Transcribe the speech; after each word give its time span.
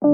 Hi, 0.00 0.06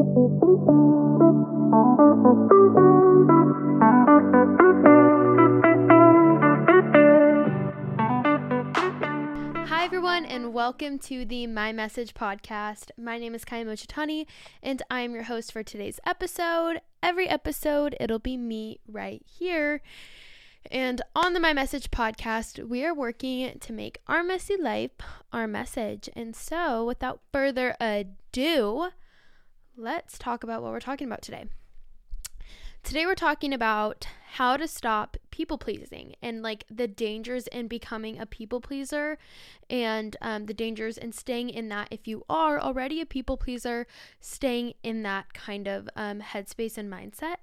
everyone, 9.82 10.25
and 10.25 10.55
welcome 10.55 10.98
to 11.00 11.27
the 11.27 11.46
My 11.46 11.73
Message 11.73 12.14
podcast. 12.14 12.93
My 12.96 13.18
name 13.18 13.34
is 13.34 13.45
Kyia 13.45 13.66
Mochitani, 13.66 14.25
and 14.62 14.80
I'm 14.91 15.12
your 15.12 15.25
host 15.25 15.52
for 15.52 15.62
today's 15.62 16.01
episode. 16.07 16.80
Every 17.03 17.29
episode, 17.29 17.95
it'll 18.01 18.19
be 18.19 18.39
me 18.39 18.80
right 18.89 19.21
here. 19.27 19.82
And 20.71 21.03
on 21.14 21.35
the 21.35 21.41
My 21.41 21.53
Message 21.53 21.91
podcast, 21.91 22.66
we 22.66 22.87
are 22.87 22.95
working 22.95 23.59
to 23.59 23.73
make 23.75 24.01
our 24.07 24.25
messy 24.25 24.57
life 24.57 24.93
our 25.30 25.46
message. 25.46 26.09
And 26.16 26.35
so, 26.35 26.87
without 26.87 27.21
further 27.30 27.77
ado, 27.79 28.89
let's 29.77 30.18
talk 30.18 30.45
about 30.45 30.62
what 30.62 30.72
we're 30.72 30.80
talking 30.80 31.06
about 31.06 31.22
today. 31.22 31.46
Today, 32.82 33.06
we're 33.06 33.15
talking 33.15 33.55
about 33.55 34.06
how 34.32 34.59
to 34.59 34.69
stop 34.69 35.16
people 35.30 35.56
pleasing 35.56 36.15
and 36.20 36.42
like 36.42 36.65
the 36.70 36.87
dangers 36.87 37.46
in 37.46 37.66
becoming 37.66 38.18
a 38.18 38.27
people 38.27 38.60
pleaser 38.60 39.16
and 39.70 40.16
um, 40.20 40.46
the 40.46 40.52
dangers 40.52 40.98
in 40.98 41.12
staying 41.12 41.48
in 41.48 41.70
that 41.70 41.88
if 41.91 42.06
you 42.06 42.24
are 42.29 42.60
already 42.60 43.01
a 43.01 43.06
people 43.06 43.38
pleaser, 43.38 43.87
staying 44.20 44.74
in 44.82 45.02
that 45.02 45.32
kind 45.32 45.66
of 45.66 45.88
um, 45.96 46.20
headspace 46.20 46.77
and 46.77 46.93
mindset. 46.93 47.37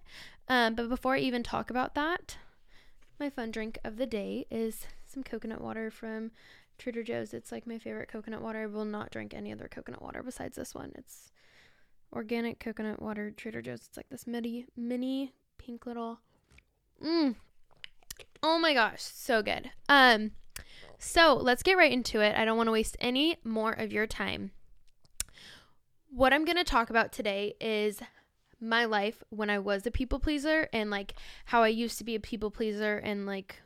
Um, 0.48 0.76
but 0.76 0.90
before 0.90 1.16
I 1.16 1.20
even 1.20 1.42
talk 1.42 1.72
about 1.72 1.96
that, 1.96 2.38
my 3.20 3.30
fun 3.30 3.50
drink 3.50 3.80
of 3.84 3.98
the 3.98 4.06
day 4.06 4.46
is 4.52 4.86
some 5.08 5.24
coconut 5.24 5.62
water 5.62 5.90
from 5.90 6.32
Trader 6.78 7.04
Joe's. 7.04 7.34
It's 7.34 7.52
like 7.52 7.66
my 7.66 7.80
favorite 7.80 8.10
coconut 8.10 8.42
water. 8.42 8.60
I 8.60 8.68
will 8.68 8.86
not 8.86 9.12
drink 9.12 9.34
any 9.34 9.52
other 9.52 9.68
coconut 9.68 10.04
water 10.04 10.22
besides 10.22 10.58
this 10.58 10.76
one. 10.76 10.92
It's 10.96 11.32
organic 12.14 12.60
coconut 12.60 13.02
water, 13.02 13.32
Trader 13.32 13.62
Joe's. 13.62 13.88
It's 13.88 13.98
like 13.98 14.10
this 14.10 14.28
mini, 14.28 14.66
mini 14.76 15.34
pink 15.58 15.86
little. 15.86 16.20
Mmm. 17.04 17.36
Oh 18.44 18.60
my 18.60 18.74
gosh, 18.74 19.02
so 19.02 19.42
good. 19.42 19.72
Um, 19.88 20.32
so 20.98 21.36
let's 21.36 21.64
get 21.64 21.78
right 21.78 21.92
into 21.92 22.22
it. 22.22 22.36
I 22.36 22.46
don't 22.46 22.58
want 22.58 22.68
to 22.68 22.72
waste 22.72 22.98
any 23.00 23.38
more 23.44 23.72
of 23.72 23.92
your 23.92 24.08
time. 24.08 24.52
What 26.10 26.34
I'm 26.34 26.46
going 26.46 26.58
to 26.58 26.64
talk 26.64 26.90
about 26.90 27.12
today 27.12 27.56
is 27.62 28.02
my 28.60 28.86
life 28.86 29.24
when 29.30 29.50
I 29.50 29.60
was 29.60 29.86
a 29.86 29.92
people 29.92 30.20
pleaser 30.20 30.70
and 30.72 30.90
like 30.92 31.16
how 31.46 31.64
I 31.64 31.70
used 31.70 31.98
to 31.98 32.04
be 32.04 32.16
a 32.16 32.20
people 32.20 32.52
pleaser 32.52 32.98
and 32.98 33.26
like 33.26 33.62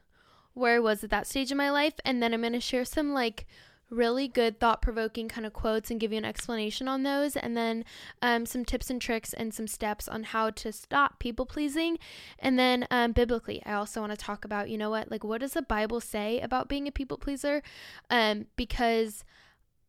where 0.53 0.75
I 0.75 0.79
was 0.79 1.03
at 1.03 1.09
that 1.09 1.27
stage 1.27 1.51
of 1.51 1.57
my 1.57 1.69
life. 1.69 1.95
And 2.05 2.21
then 2.21 2.33
I'm 2.33 2.41
going 2.41 2.53
to 2.53 2.59
share 2.61 2.85
some 2.85 3.13
like 3.13 3.45
really 3.89 4.27
good 4.27 4.59
thought 4.59 4.81
provoking 4.81 5.27
kind 5.27 5.45
of 5.45 5.53
quotes 5.53 5.91
and 5.91 5.99
give 5.99 6.11
you 6.11 6.17
an 6.17 6.25
explanation 6.25 6.87
on 6.87 7.03
those. 7.03 7.35
And 7.35 7.55
then 7.55 7.85
um, 8.21 8.45
some 8.45 8.65
tips 8.65 8.89
and 8.89 9.01
tricks 9.01 9.33
and 9.33 9.53
some 9.53 9.67
steps 9.67 10.07
on 10.07 10.23
how 10.23 10.49
to 10.51 10.71
stop 10.71 11.19
people 11.19 11.45
pleasing. 11.45 11.97
And 12.39 12.57
then 12.57 12.87
um, 12.91 13.11
biblically, 13.11 13.61
I 13.65 13.73
also 13.73 14.01
want 14.01 14.11
to 14.11 14.17
talk 14.17 14.45
about, 14.45 14.69
you 14.69 14.77
know 14.77 14.89
what, 14.89 15.11
like 15.11 15.23
what 15.23 15.41
does 15.41 15.53
the 15.53 15.61
Bible 15.61 15.99
say 15.99 16.39
about 16.39 16.69
being 16.69 16.87
a 16.87 16.91
people 16.91 17.17
pleaser? 17.17 17.61
Um, 18.09 18.47
because 18.55 19.23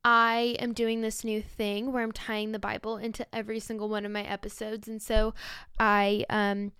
I 0.04 0.56
am 0.60 0.72
doing 0.72 1.00
this 1.00 1.24
new 1.24 1.42
thing 1.42 1.92
where 1.92 2.04
I'm 2.04 2.12
tying 2.12 2.52
the 2.52 2.60
Bible 2.60 2.96
into 2.96 3.26
every 3.34 3.58
single 3.58 3.88
one 3.88 4.06
of 4.06 4.12
my 4.12 4.22
episodes. 4.22 4.86
And 4.86 5.02
so 5.02 5.34
I 5.80 6.24
um, 6.30 6.70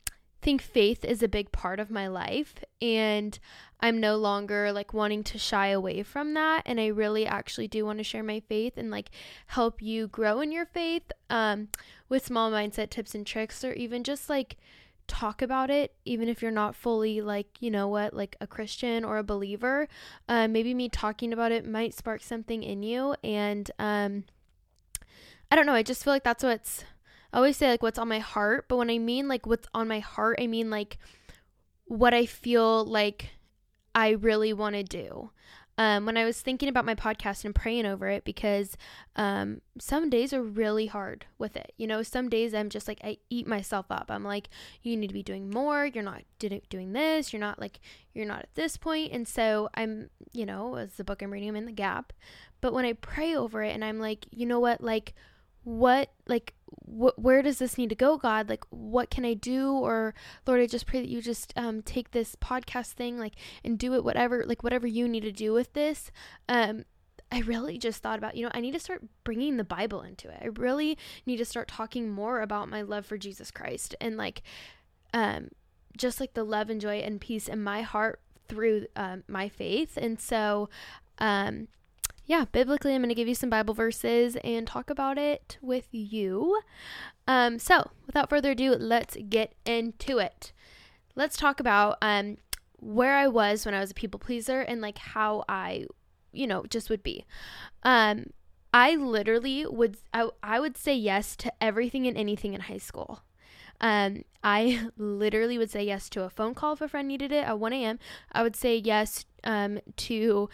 think 0.47 0.63
faith 0.63 1.05
is 1.05 1.25
a 1.25 1.29
big 1.29 1.51
part 1.51 1.81
of 1.81 1.91
my 1.91 2.07
life. 2.07 2.55
And 2.81 3.37
I'm 3.81 3.99
no 3.99 4.15
longer 4.15 4.71
like 4.71 4.95
wanting 4.95 5.25
to 5.25 5.39
shy 5.39 5.67
away 5.67 6.05
from 6.05 6.35
that. 6.35 6.63
And 6.65 6.81
I 6.81 6.87
really 6.87 7.27
actually 7.27 7.67
do 7.67 7.85
want 7.85 7.99
to 7.99 8.05
share 8.05 8.23
my 8.23 8.39
faith 8.39 8.75
and 8.77 8.89
like 8.89 9.11
help 9.49 9.83
you 9.83 10.07
grow 10.07 10.41
in 10.41 10.53
your 10.53 10.65
faith 10.65 11.11
um, 11.31 11.67
with 12.09 12.25
small 12.25 12.53
mindset 12.53 12.91
tips 12.91 13.13
and 13.13 13.27
tricks, 13.27 13.65
or 13.65 13.73
even 13.73 14.05
just 14.05 14.31
like 14.31 14.57
talk 15.09 15.43
about 15.43 15.69
it 15.71 15.95
even 16.05 16.29
if 16.29 16.43
you're 16.43 16.51
not 16.51 16.75
fully 16.75 17.21
like 17.21 17.63
you 17.63 17.71
know 17.71 17.87
what 17.87 18.13
like 18.13 18.35
a 18.41 18.47
christian 18.49 19.05
or 19.05 19.19
a 19.19 19.23
believer 19.23 19.87
uh, 20.29 20.49
maybe 20.49 20.75
me 20.75 20.89
talking 20.89 21.33
about 21.33 21.53
it 21.53 21.65
might 21.65 21.95
spark 21.95 22.21
something 22.21 22.65
in 22.65 22.83
you 22.83 23.15
and 23.23 23.71
um 23.79 24.25
i 25.49 25.55
don't 25.55 25.65
know 25.65 25.75
i 25.75 25.83
just 25.85 26.03
feel 26.03 26.12
like 26.12 26.25
that's 26.25 26.43
what's 26.43 26.83
i 27.32 27.37
always 27.37 27.56
say 27.56 27.69
like 27.69 27.82
what's 27.82 27.98
on 27.98 28.09
my 28.09 28.19
heart 28.19 28.66
but 28.69 28.76
when 28.76 28.91
i 28.91 28.98
mean 28.98 29.28
like 29.28 29.47
what's 29.47 29.69
on 29.75 29.88
my 29.88 30.00
heart 30.00 30.38
i 30.41 30.47
mean 30.47 30.70
like 30.70 30.98
what 31.84 32.14
i 32.14 32.26
feel 32.26 32.84
like 32.84 33.31
i 33.94 34.10
really 34.10 34.53
want 34.53 34.75
to 34.75 34.82
do 34.82 35.31
um, 35.78 36.06
when 36.06 36.16
I 36.16 36.25
was 36.25 36.41
thinking 36.41 36.70
about 36.70 36.87
my 36.87 36.94
podcast 36.94 37.44
and 37.44 37.54
praying 37.54 37.84
over 37.84 38.09
it 38.09 38.25
because 38.25 38.78
um, 39.14 39.60
some 39.78 40.09
days 40.09 40.32
are 40.32 40.42
really 40.42 40.87
hard 40.87 41.26
with 41.38 41.54
it. 41.54 41.72
You 41.76 41.87
know, 41.87 42.03
some 42.03 42.31
days 42.31 42.54
I'm 42.54 42.70
just 42.70 42.88
like, 42.88 43.00
I 43.04 43.19
eat 43.28 43.47
myself 43.47 43.87
up. 43.91 44.06
I'm 44.08 44.25
like, 44.25 44.48
you 44.82 44.97
need 44.97 45.08
to 45.08 45.14
be 45.14 45.22
doing 45.22 45.50
more. 45.50 45.84
You're 45.84 46.03
not 46.03 46.22
doing 46.38 46.93
this. 46.94 47.32
You're 47.32 47.41
not 47.41 47.60
like, 47.60 47.81
you're 48.14 48.25
not 48.25 48.41
at 48.41 48.54
this 48.54 48.78
point. 48.78 49.12
And 49.12 49.28
so 49.28 49.69
I'm, 49.75 50.08
you 50.32 50.47
know, 50.47 50.76
as 50.76 50.94
the 50.94 51.04
book 51.04 51.20
I'm 51.20 51.31
reading, 51.31 51.50
I'm 51.50 51.56
in 51.56 51.66
the 51.66 51.72
gap. 51.72 52.14
But 52.62 52.72
when 52.72 52.87
I 52.87 52.94
pray 52.94 53.37
over 53.37 53.62
it 53.62 53.75
and 53.75 53.84
I'm 53.84 53.98
like, 53.98 54.26
you 54.31 54.47
know 54.47 54.60
what, 54.60 54.81
like, 54.81 55.12
what 55.66 56.10
like 56.28 56.54
wh- 56.84 57.19
where 57.19 57.43
does 57.43 57.59
this 57.59 57.77
need 57.77 57.88
to 57.88 57.97
go 57.97 58.16
god 58.16 58.49
like 58.49 58.62
what 58.71 59.10
can 59.10 59.25
i 59.25 59.34
do 59.34 59.72
or 59.72 60.15
lord 60.47 60.60
i 60.60 60.66
just 60.66 60.87
pray 60.87 61.00
that 61.00 61.09
you 61.09 61.21
just 61.21 61.53
um, 61.56 61.82
take 61.82 62.12
this 62.12 62.37
podcast 62.37 62.93
thing 62.93 63.19
like 63.19 63.34
and 63.65 63.76
do 63.76 63.93
it 63.93 64.05
whatever 64.05 64.44
like 64.47 64.62
whatever 64.62 64.87
you 64.87 65.09
need 65.09 65.25
to 65.25 65.32
do 65.32 65.53
with 65.53 65.72
this 65.72 66.12
um 66.49 66.84
I 67.32 67.41
really 67.41 67.76
just 67.76 68.05
thought 68.05 68.19
about, 68.19 68.37
you 68.37 68.44
know, 68.44 68.53
I 68.55 68.60
need 68.60 68.71
to 68.75 68.78
start 68.78 69.03
bringing 69.25 69.56
the 69.56 69.65
Bible 69.65 70.03
into 70.03 70.28
it. 70.28 70.38
I 70.41 70.47
really 70.47 70.97
need 71.26 71.38
to 71.38 71.44
start 71.44 71.66
talking 71.66 72.09
more 72.09 72.41
about 72.41 72.69
my 72.69 72.82
love 72.82 73.05
for 73.05 73.19
Jesus 73.19 73.50
Christ 73.50 73.97
and 74.00 74.16
like 74.16 74.43
um 75.12 75.49
just 75.97 76.21
like 76.21 76.34
the 76.34 76.44
love 76.44 76.71
and 76.71 76.81
joy 76.81 76.99
and 76.99 77.21
peace 77.21 77.49
in 77.49 77.65
my 77.65 77.82
heart 77.82 78.21
through 78.49 78.87
um, 78.94 79.25
my 79.26 79.49
faith. 79.49 79.97
And 79.97 80.21
so 80.21 80.69
um 81.19 81.66
yeah, 82.26 82.44
biblically, 82.50 82.94
I'm 82.94 83.00
going 83.00 83.09
to 83.09 83.14
give 83.14 83.28
you 83.28 83.37
some 83.37 83.50
Bible 83.50 83.72
verses 83.72 84.37
and 84.42 84.66
talk 84.66 84.91
about 84.91 85.16
it 85.16 85.59
with 85.62 85.87
you. 85.92 86.60
Um, 87.28 87.59
so, 87.60 87.91
without 88.06 88.28
further 88.28 88.50
ado, 88.50 88.72
let's 88.72 89.16
get 89.28 89.54
into 89.64 90.19
it. 90.19 90.53
Let's 91.14 91.37
talk 91.37 91.60
about 91.60 91.98
um, 92.03 92.38
where 92.81 93.16
I 93.16 93.28
was 93.28 93.64
when 93.64 93.75
I 93.75 93.81
was 93.81 93.92
a 93.92 93.94
people 93.94 94.19
pleaser 94.19 94.60
and 94.60 94.81
like 94.81 94.98
how 94.98 95.44
I, 95.48 95.87
you 96.32 96.48
know, 96.48 96.64
just 96.69 96.91
would 96.91 97.04
be. 97.04 97.25
Um, 97.84 98.26
I 98.75 98.97
literally 98.97 99.64
would 99.64 99.97
I, 100.12 100.28
I 100.43 100.60
would 100.60 100.76
say 100.76 100.94
yes 100.94 101.37
to 101.37 101.53
everything 101.62 102.06
and 102.06 102.16
anything 102.16 102.54
in 102.54 102.62
high 102.62 102.78
school. 102.78 103.22
Um, 103.81 104.25
I 104.43 104.88
literally 104.97 105.58
would 105.58 105.70
say 105.70 105.84
yes 105.84 106.08
to 106.10 106.25
a 106.25 106.31
phone 106.31 106.54
call 106.54 106.75
if 106.75 106.81
a 106.81 106.88
friend 106.88 107.08
needed 107.08 107.32
it 107.32 107.44
at 107.47 107.58
1 107.58 107.72
a.m. 107.72 107.98
I 108.32 108.43
would 108.43 108.56
say 108.56 108.76
yes 108.76 109.25
um, 109.44 109.78
to 109.97 110.48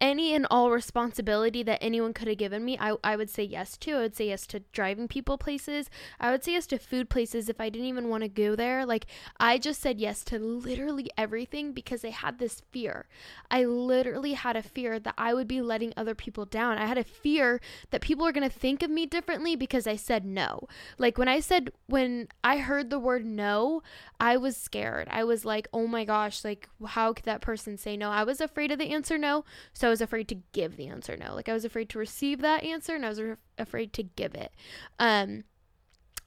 any 0.00 0.34
and 0.34 0.46
all 0.50 0.70
responsibility 0.70 1.62
that 1.62 1.82
anyone 1.82 2.12
could 2.12 2.28
have 2.28 2.36
given 2.36 2.64
me, 2.64 2.76
I, 2.78 2.96
I 3.02 3.16
would 3.16 3.30
say 3.30 3.42
yes 3.42 3.76
to. 3.78 3.92
I 3.92 4.00
would 4.00 4.16
say 4.16 4.28
yes 4.28 4.46
to 4.48 4.60
driving 4.72 5.08
people 5.08 5.38
places. 5.38 5.88
I 6.20 6.30
would 6.30 6.44
say 6.44 6.52
yes 6.52 6.66
to 6.68 6.78
food 6.78 7.08
places 7.08 7.48
if 7.48 7.60
I 7.60 7.70
didn't 7.70 7.88
even 7.88 8.08
want 8.08 8.22
to 8.22 8.28
go 8.28 8.54
there. 8.54 8.84
Like, 8.84 9.06
I 9.40 9.56
just 9.58 9.80
said 9.80 9.98
yes 9.98 10.22
to 10.24 10.38
literally 10.38 11.10
everything 11.16 11.72
because 11.72 12.04
I 12.04 12.10
had 12.10 12.38
this 12.38 12.62
fear. 12.70 13.06
I 13.50 13.64
literally 13.64 14.34
had 14.34 14.56
a 14.56 14.62
fear 14.62 14.98
that 14.98 15.14
I 15.16 15.32
would 15.32 15.48
be 15.48 15.62
letting 15.62 15.94
other 15.96 16.14
people 16.14 16.44
down. 16.44 16.76
I 16.76 16.86
had 16.86 16.98
a 16.98 17.04
fear 17.04 17.60
that 17.90 18.02
people 18.02 18.26
are 18.26 18.32
going 18.32 18.48
to 18.48 18.54
think 18.54 18.82
of 18.82 18.90
me 18.90 19.06
differently 19.06 19.56
because 19.56 19.86
I 19.86 19.96
said 19.96 20.24
no. 20.26 20.68
Like, 20.98 21.16
when 21.16 21.28
I 21.28 21.40
said, 21.40 21.70
when 21.86 22.28
I 22.44 22.58
heard 22.58 22.90
the 22.90 22.98
word 22.98 23.24
no, 23.24 23.82
I 24.20 24.36
was 24.36 24.56
scared. 24.56 25.08
I 25.10 25.24
was 25.24 25.44
like, 25.44 25.68
oh 25.72 25.86
my 25.86 26.04
gosh, 26.04 26.44
like, 26.44 26.68
how 26.86 27.14
could 27.14 27.24
that 27.24 27.40
person 27.40 27.78
say 27.78 27.96
no? 27.96 28.10
I 28.10 28.24
was 28.24 28.42
afraid 28.42 28.70
of 28.70 28.78
the 28.78 28.92
answer 28.92 29.16
no. 29.16 29.44
So 29.72 29.85
I 29.86 29.90
was 29.90 30.00
afraid 30.00 30.28
to 30.28 30.38
give 30.52 30.76
the 30.76 30.88
answer 30.88 31.16
no. 31.16 31.34
Like 31.34 31.48
I 31.48 31.52
was 31.52 31.64
afraid 31.64 31.88
to 31.90 31.98
receive 31.98 32.40
that 32.40 32.64
answer 32.64 32.94
and 32.94 33.04
I 33.04 33.08
was 33.08 33.20
re- 33.20 33.36
afraid 33.58 33.92
to 33.94 34.02
give 34.02 34.34
it. 34.34 34.52
Um, 34.98 35.44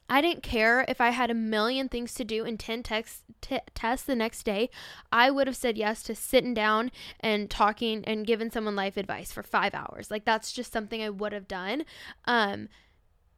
I 0.08 0.20
didn't 0.20 0.42
care 0.42 0.84
if 0.88 1.00
I 1.00 1.10
had 1.10 1.30
a 1.30 1.34
million 1.34 1.88
things 1.88 2.14
to 2.14 2.24
do 2.24 2.44
and 2.44 2.58
10 2.58 2.82
text, 2.82 3.22
t- 3.40 3.60
tests 3.76 4.04
the 4.04 4.16
next 4.16 4.42
day. 4.42 4.68
I 5.12 5.30
would 5.30 5.46
have 5.46 5.56
said 5.56 5.78
yes 5.78 6.02
to 6.04 6.16
sitting 6.16 6.52
down 6.52 6.90
and 7.20 7.48
talking 7.48 8.04
and 8.06 8.26
giving 8.26 8.50
someone 8.50 8.74
life 8.74 8.96
advice 8.96 9.30
for 9.30 9.44
five 9.44 9.72
hours. 9.72 10.10
Like, 10.10 10.24
that's 10.24 10.50
just 10.50 10.72
something 10.72 11.00
I 11.00 11.10
would 11.10 11.32
have 11.32 11.46
done. 11.46 11.84
Um, 12.24 12.68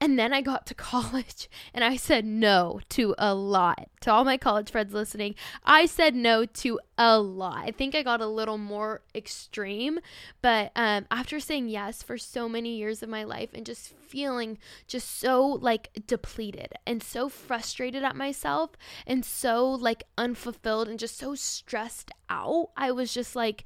and 0.02 0.18
then 0.18 0.32
I 0.32 0.40
got 0.42 0.66
to 0.66 0.74
college 0.92 1.48
and 1.72 1.84
I 1.84 1.94
said 1.94 2.24
no 2.24 2.80
to 2.88 3.14
a 3.18 3.34
lot. 3.34 3.88
To 4.00 4.12
all 4.12 4.24
my 4.24 4.36
college 4.36 4.72
friends 4.72 4.92
listening, 4.92 5.36
I 5.64 5.86
said 5.86 6.16
no 6.16 6.44
to 6.44 6.80
a 6.98 7.20
lot. 7.20 7.58
I 7.58 7.70
think 7.70 7.94
I 7.94 8.02
got 8.02 8.20
a 8.20 8.26
little 8.26 8.58
more 8.58 9.02
extreme, 9.14 10.00
but 10.42 10.72
um, 10.74 11.06
after 11.08 11.38
saying 11.38 11.68
yes 11.68 12.02
for 12.02 12.18
so 12.18 12.48
many 12.48 12.76
years 12.76 13.00
of 13.04 13.10
my 13.10 13.22
life 13.22 13.50
and 13.54 13.64
just 13.64 13.94
feeling 14.08 14.58
just 14.88 15.20
so 15.20 15.46
like 15.46 15.90
depleted 16.08 16.72
and 16.84 17.00
so 17.00 17.28
frustrated 17.28 18.02
at 18.02 18.16
myself 18.16 18.72
and 19.06 19.24
so 19.24 19.70
like 19.70 20.02
unfulfilled 20.18 20.88
and 20.88 20.98
just 20.98 21.16
so 21.16 21.36
stressed 21.36 22.10
out, 22.28 22.70
I 22.76 22.90
was 22.90 23.14
just 23.14 23.36
like, 23.36 23.64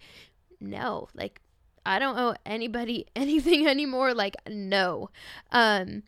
no, 0.61 1.09
like 1.15 1.41
I 1.87 1.99
don't 1.99 2.19
owe 2.19 2.35
anybody 2.45 3.07
anything 3.17 3.67
anymore. 3.67 4.13
Like, 4.13 4.37
no. 4.47 5.09
Um, 5.51 6.03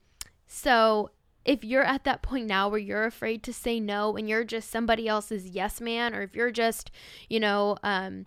so 0.48 1.10
if 1.44 1.64
you're 1.64 1.84
at 1.84 2.04
that 2.04 2.22
point 2.22 2.46
now 2.46 2.68
where 2.68 2.78
you're 2.78 3.04
afraid 3.04 3.42
to 3.42 3.52
say 3.52 3.78
no 3.78 4.16
and 4.16 4.28
you're 4.28 4.44
just 4.44 4.70
somebody 4.70 5.06
else's 5.06 5.46
yes 5.48 5.80
man 5.80 6.14
or 6.14 6.22
if 6.22 6.34
you're 6.34 6.50
just 6.50 6.90
you 7.28 7.38
know 7.38 7.76
um 7.82 8.24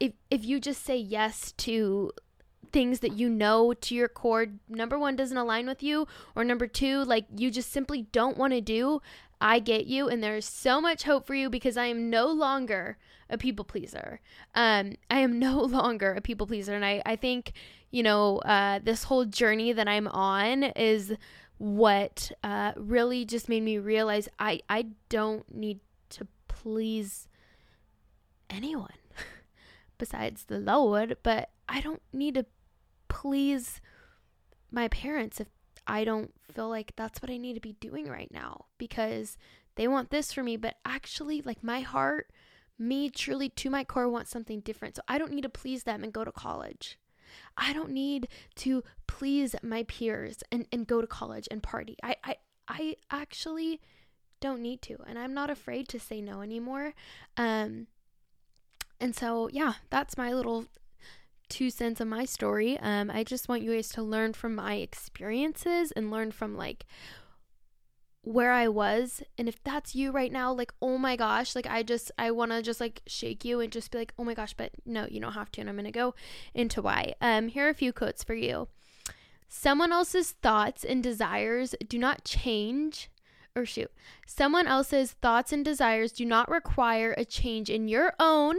if 0.00 0.12
if 0.30 0.44
you 0.44 0.58
just 0.58 0.84
say 0.84 0.96
yes 0.96 1.52
to 1.52 2.10
things 2.72 3.00
that 3.00 3.12
you 3.12 3.28
know 3.28 3.72
to 3.72 3.94
your 3.94 4.08
core 4.08 4.46
number 4.68 4.98
one 4.98 5.14
doesn't 5.14 5.36
align 5.36 5.66
with 5.66 5.82
you 5.82 6.08
or 6.34 6.42
number 6.42 6.66
two 6.66 7.04
like 7.04 7.26
you 7.36 7.50
just 7.50 7.70
simply 7.70 8.02
don't 8.10 8.36
want 8.36 8.52
to 8.52 8.60
do 8.60 9.00
i 9.40 9.58
get 9.58 9.86
you 9.86 10.08
and 10.08 10.22
there's 10.22 10.46
so 10.46 10.80
much 10.80 11.04
hope 11.04 11.24
for 11.24 11.34
you 11.34 11.48
because 11.48 11.76
i 11.76 11.86
am 11.86 12.10
no 12.10 12.26
longer 12.26 12.96
a 13.30 13.38
people 13.38 13.64
pleaser. 13.64 14.20
Um 14.54 14.94
i 15.10 15.20
am 15.20 15.38
no 15.38 15.60
longer 15.62 16.14
a 16.14 16.20
people 16.20 16.46
pleaser 16.46 16.74
and 16.74 16.84
i 16.84 17.00
i 17.06 17.16
think 17.16 17.52
you 17.94 18.02
know 18.02 18.38
uh 18.38 18.80
this 18.82 19.04
whole 19.04 19.24
journey 19.24 19.72
that 19.72 19.88
i'm 19.88 20.08
on 20.08 20.64
is 20.64 21.12
what 21.58 22.32
uh 22.42 22.72
really 22.76 23.24
just 23.24 23.48
made 23.48 23.62
me 23.62 23.78
realize 23.78 24.28
i 24.38 24.60
i 24.68 24.86
don't 25.08 25.54
need 25.54 25.78
to 26.10 26.26
please 26.48 27.28
anyone 28.50 28.88
besides 29.98 30.44
the 30.44 30.58
lord 30.58 31.16
but 31.22 31.50
i 31.68 31.80
don't 31.80 32.02
need 32.12 32.34
to 32.34 32.44
please 33.08 33.80
my 34.72 34.88
parents 34.88 35.40
if 35.40 35.48
I 35.86 36.04
don't 36.04 36.32
feel 36.52 36.68
like 36.68 36.92
that's 36.96 37.20
what 37.20 37.30
I 37.30 37.36
need 37.36 37.54
to 37.54 37.60
be 37.60 37.74
doing 37.74 38.08
right 38.08 38.30
now 38.32 38.66
because 38.78 39.36
they 39.76 39.88
want 39.88 40.10
this 40.10 40.32
for 40.32 40.42
me, 40.42 40.56
but 40.56 40.76
actually, 40.84 41.42
like 41.42 41.62
my 41.62 41.80
heart, 41.80 42.30
me 42.78 43.10
truly 43.10 43.48
to 43.50 43.70
my 43.70 43.84
core 43.84 44.08
wants 44.08 44.30
something 44.30 44.60
different. 44.60 44.96
So 44.96 45.02
I 45.08 45.18
don't 45.18 45.32
need 45.32 45.42
to 45.42 45.48
please 45.48 45.82
them 45.84 46.02
and 46.02 46.12
go 46.12 46.24
to 46.24 46.32
college. 46.32 46.98
I 47.56 47.72
don't 47.72 47.90
need 47.90 48.28
to 48.56 48.82
please 49.06 49.54
my 49.62 49.84
peers 49.84 50.42
and, 50.50 50.66
and 50.72 50.86
go 50.86 51.00
to 51.00 51.06
college 51.06 51.48
and 51.50 51.62
party. 51.62 51.96
I, 52.02 52.16
I 52.24 52.36
I 52.66 52.96
actually 53.10 53.80
don't 54.40 54.62
need 54.62 54.82
to. 54.82 54.96
And 55.06 55.18
I'm 55.18 55.34
not 55.34 55.50
afraid 55.50 55.88
to 55.88 56.00
say 56.00 56.20
no 56.20 56.40
anymore. 56.40 56.94
Um 57.36 57.86
and 59.00 59.14
so 59.14 59.48
yeah, 59.52 59.74
that's 59.90 60.16
my 60.16 60.32
little 60.32 60.66
two 61.48 61.70
cents 61.70 62.00
of 62.00 62.08
my 62.08 62.24
story. 62.24 62.78
Um, 62.80 63.10
I 63.10 63.22
just 63.22 63.48
want 63.48 63.62
you 63.62 63.74
guys 63.74 63.90
to 63.90 64.02
learn 64.02 64.32
from 64.32 64.54
my 64.54 64.76
experiences 64.76 65.92
and 65.92 66.10
learn 66.10 66.32
from 66.32 66.56
like 66.56 66.86
where 68.24 68.52
I 68.52 68.68
was. 68.68 69.22
And 69.38 69.48
if 69.48 69.62
that's 69.62 69.94
you 69.94 70.10
right 70.10 70.32
now, 70.32 70.52
like, 70.52 70.72
oh 70.82 70.98
my 70.98 71.16
gosh, 71.16 71.54
like, 71.54 71.66
I 71.66 71.82
just, 71.82 72.10
I 72.18 72.30
want 72.30 72.52
to 72.52 72.62
just 72.62 72.80
like 72.80 73.02
shake 73.06 73.44
you 73.44 73.60
and 73.60 73.72
just 73.72 73.90
be 73.90 73.98
like, 73.98 74.14
oh 74.18 74.24
my 74.24 74.34
gosh, 74.34 74.54
but 74.54 74.72
no, 74.84 75.06
you 75.10 75.20
don't 75.20 75.32
have 75.32 75.52
to. 75.52 75.60
And 75.60 75.70
I'm 75.70 75.76
going 75.76 75.84
to 75.84 75.92
go 75.92 76.14
into 76.54 76.82
why. 76.82 77.14
Um, 77.20 77.48
here 77.48 77.66
are 77.66 77.70
a 77.70 77.74
few 77.74 77.92
quotes 77.92 78.24
for 78.24 78.34
you. 78.34 78.68
Someone 79.48 79.92
else's 79.92 80.32
thoughts 80.32 80.84
and 80.84 81.02
desires 81.02 81.74
do 81.86 81.98
not 81.98 82.24
change 82.24 83.10
or 83.56 83.64
shoot, 83.64 83.92
someone 84.26 84.66
else's 84.66 85.12
thoughts 85.12 85.52
and 85.52 85.64
desires 85.64 86.10
do 86.10 86.24
not 86.24 86.50
require 86.50 87.14
a 87.16 87.24
change 87.24 87.70
in 87.70 87.86
your 87.86 88.12
own 88.18 88.56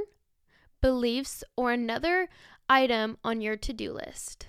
beliefs 0.82 1.44
or 1.58 1.72
another 1.72 2.30
item 2.70 3.18
on 3.24 3.42
your 3.42 3.58
to 3.58 3.74
do 3.74 3.92
list. 3.92 4.48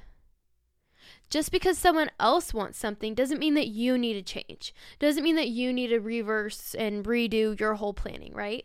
Just 1.28 1.50
because 1.50 1.76
someone 1.76 2.11
else 2.20 2.55
wants 2.55 2.78
something 2.78 3.14
doesn't 3.14 3.40
mean 3.40 3.55
that 3.55 3.69
you 3.69 3.99
need 3.99 4.14
to 4.14 4.23
change. 4.23 4.75
Doesn't 4.99 5.25
mean 5.25 5.37
that 5.37 5.49
you 5.49 5.73
need 5.73 5.88
to 5.88 5.99
reverse 5.99 6.75
and 6.75 7.05
redo 7.05 7.58
your 7.58 7.75
whole 7.75 7.94
planning, 7.94 8.32
right? 8.32 8.64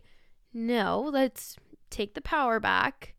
No, 0.53 1.09
let's 1.11 1.55
take 1.89 2.13
the 2.13 2.21
power 2.21 2.59
back. 2.59 3.15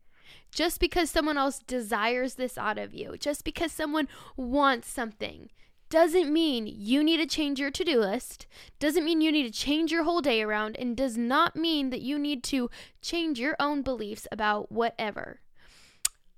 Just 0.51 0.79
because 0.79 1.09
someone 1.09 1.37
else 1.37 1.59
desires 1.59 2.35
this 2.35 2.57
out 2.57 2.77
of 2.77 2.93
you, 2.93 3.17
just 3.17 3.43
because 3.43 3.71
someone 3.71 4.07
wants 4.37 4.87
something, 4.87 5.49
doesn't 5.89 6.31
mean 6.31 6.67
you 6.67 7.03
need 7.03 7.17
to 7.17 7.25
change 7.25 7.59
your 7.59 7.71
to 7.71 7.83
do 7.83 7.99
list, 7.99 8.47
doesn't 8.79 9.03
mean 9.03 9.21
you 9.21 9.31
need 9.31 9.51
to 9.51 9.59
change 9.59 9.91
your 9.91 10.03
whole 10.03 10.21
day 10.21 10.41
around, 10.41 10.75
and 10.77 10.95
does 10.95 11.17
not 11.17 11.55
mean 11.55 11.89
that 11.89 12.01
you 12.01 12.17
need 12.17 12.43
to 12.43 12.69
change 13.01 13.39
your 13.39 13.55
own 13.59 13.81
beliefs 13.81 14.27
about 14.31 14.71
whatever. 14.71 15.41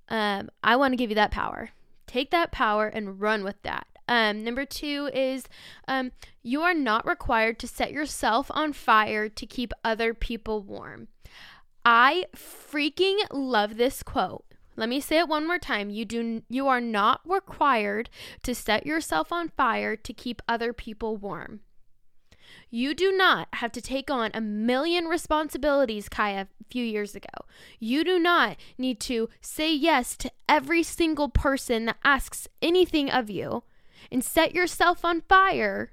Um, 0.08 0.50
I 0.62 0.76
want 0.76 0.92
to 0.92 0.96
give 0.96 1.10
you 1.10 1.16
that 1.16 1.30
power. 1.30 1.70
Take 2.06 2.30
that 2.30 2.52
power 2.52 2.86
and 2.86 3.20
run 3.20 3.44
with 3.44 3.60
that. 3.62 3.86
Um, 4.08 4.44
number 4.44 4.64
two 4.64 5.10
is 5.12 5.48
um, 5.88 6.12
you 6.42 6.62
are 6.62 6.74
not 6.74 7.06
required 7.06 7.58
to 7.60 7.66
set 7.66 7.90
yourself 7.90 8.50
on 8.54 8.72
fire 8.72 9.28
to 9.28 9.46
keep 9.46 9.72
other 9.84 10.14
people 10.14 10.62
warm. 10.62 11.08
I 11.84 12.26
freaking 12.34 13.18
love 13.32 13.76
this 13.76 14.02
quote. 14.02 14.44
Let 14.76 14.88
me 14.88 15.00
say 15.00 15.18
it 15.18 15.28
one 15.28 15.46
more 15.46 15.58
time. 15.58 15.88
You 15.90 16.04
do 16.04 16.42
you 16.48 16.68
are 16.68 16.80
not 16.80 17.20
required 17.24 18.10
to 18.42 18.54
set 18.54 18.86
yourself 18.86 19.32
on 19.32 19.48
fire 19.48 19.96
to 19.96 20.12
keep 20.12 20.42
other 20.46 20.72
people 20.72 21.16
warm. 21.16 21.60
You 22.76 22.92
do 22.92 23.10
not 23.10 23.48
have 23.54 23.72
to 23.72 23.80
take 23.80 24.10
on 24.10 24.30
a 24.34 24.40
million 24.42 25.06
responsibilities, 25.06 26.10
Kyia, 26.10 26.42
a 26.42 26.64
few 26.68 26.84
years 26.84 27.14
ago. 27.14 27.46
You 27.80 28.04
do 28.04 28.18
not 28.18 28.58
need 28.76 29.00
to 29.00 29.30
say 29.40 29.74
yes 29.74 30.14
to 30.18 30.30
every 30.46 30.82
single 30.82 31.30
person 31.30 31.86
that 31.86 31.96
asks 32.04 32.48
anything 32.60 33.10
of 33.10 33.30
you 33.30 33.62
and 34.12 34.22
set 34.22 34.54
yourself 34.54 35.06
on 35.06 35.22
fire 35.22 35.92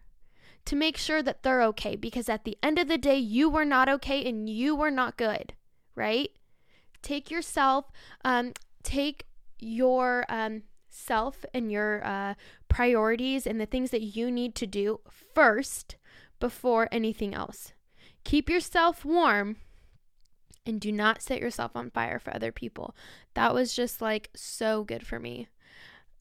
to 0.66 0.76
make 0.76 0.98
sure 0.98 1.24
that 1.24 1.42
they're 1.42 1.64
okay 1.64 1.96
because 1.96 2.28
at 2.28 2.44
the 2.44 2.58
end 2.62 2.78
of 2.78 2.90
the 2.90 2.98
day, 2.98 3.18
you 3.18 3.50
were 3.50 3.64
not 3.64 3.88
okay 3.88 4.22
and 4.28 4.50
you 4.50 4.76
were 4.76 4.92
not 4.92 5.16
good, 5.16 5.54
right? 5.96 6.32
Take 7.02 7.32
yourself, 7.32 7.94
um, 8.26 8.52
take 8.84 9.28
your 9.58 10.26
um, 10.28 10.64
self 10.90 11.46
and 11.54 11.72
your 11.72 12.06
uh, 12.06 12.34
priorities 12.68 13.48
and 13.48 13.62
the 13.62 13.66
things 13.66 13.92
that 13.92 14.02
you 14.02 14.30
need 14.30 14.54
to 14.56 14.68
do 14.68 15.00
first 15.34 15.96
before 16.44 16.90
anything 16.92 17.34
else. 17.34 17.72
Keep 18.26 18.50
yourself 18.50 19.06
warm 19.06 19.56
and 20.66 20.82
do 20.82 20.92
not 20.92 21.22
set 21.22 21.40
yourself 21.40 21.72
on 21.74 21.90
fire 21.90 22.20
for 22.20 22.36
other 22.36 22.52
people. 22.52 22.94
That 23.34 23.54
was 23.54 23.74
just 23.74 24.02
like 24.02 24.30
so 24.36 24.84
good 24.84 25.08
for 25.08 25.22
me. 25.22 25.48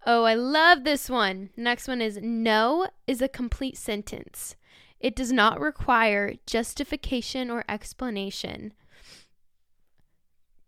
Oh, 0.06 0.22
I 0.22 0.34
love 0.34 0.84
this 0.84 1.10
one. 1.10 1.50
Next 1.56 1.88
one 1.88 2.00
is 2.00 2.20
no 2.22 2.86
is 3.04 3.20
a 3.20 3.26
complete 3.26 3.76
sentence. 3.76 4.54
It 5.00 5.16
does 5.16 5.32
not 5.32 5.58
require 5.58 6.34
justification 6.46 7.50
or 7.50 7.64
explanation. 7.69 8.74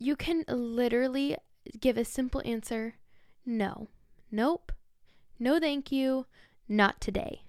You 0.00 0.16
can 0.16 0.42
literally 0.48 1.36
give 1.78 1.96
a 1.96 2.04
simple 2.04 2.42
answer 2.44 2.96
no, 3.46 3.86
nope, 4.32 4.72
no, 5.38 5.60
thank 5.60 5.92
you, 5.92 6.26
not 6.68 7.00
today. 7.00 7.44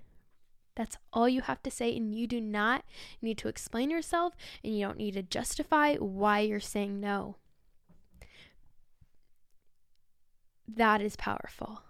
That's 0.75 0.97
all 1.13 1.29
you 1.29 1.41
have 1.41 1.63
to 1.63 1.71
say, 1.71 1.95
and 1.95 2.13
you 2.13 2.27
do 2.27 2.41
not 2.41 2.83
need 3.21 3.37
to 3.39 3.47
explain 3.47 3.89
yourself 3.89 4.35
and 4.63 4.77
you 4.77 4.85
don't 4.85 4.97
need 4.97 5.13
to 5.13 5.23
justify 5.23 5.95
why 5.95 6.41
you're 6.41 6.59
saying 6.59 6.99
no. 6.99 7.37
That 10.67 11.01
is 11.01 11.15
powerful. 11.15 11.81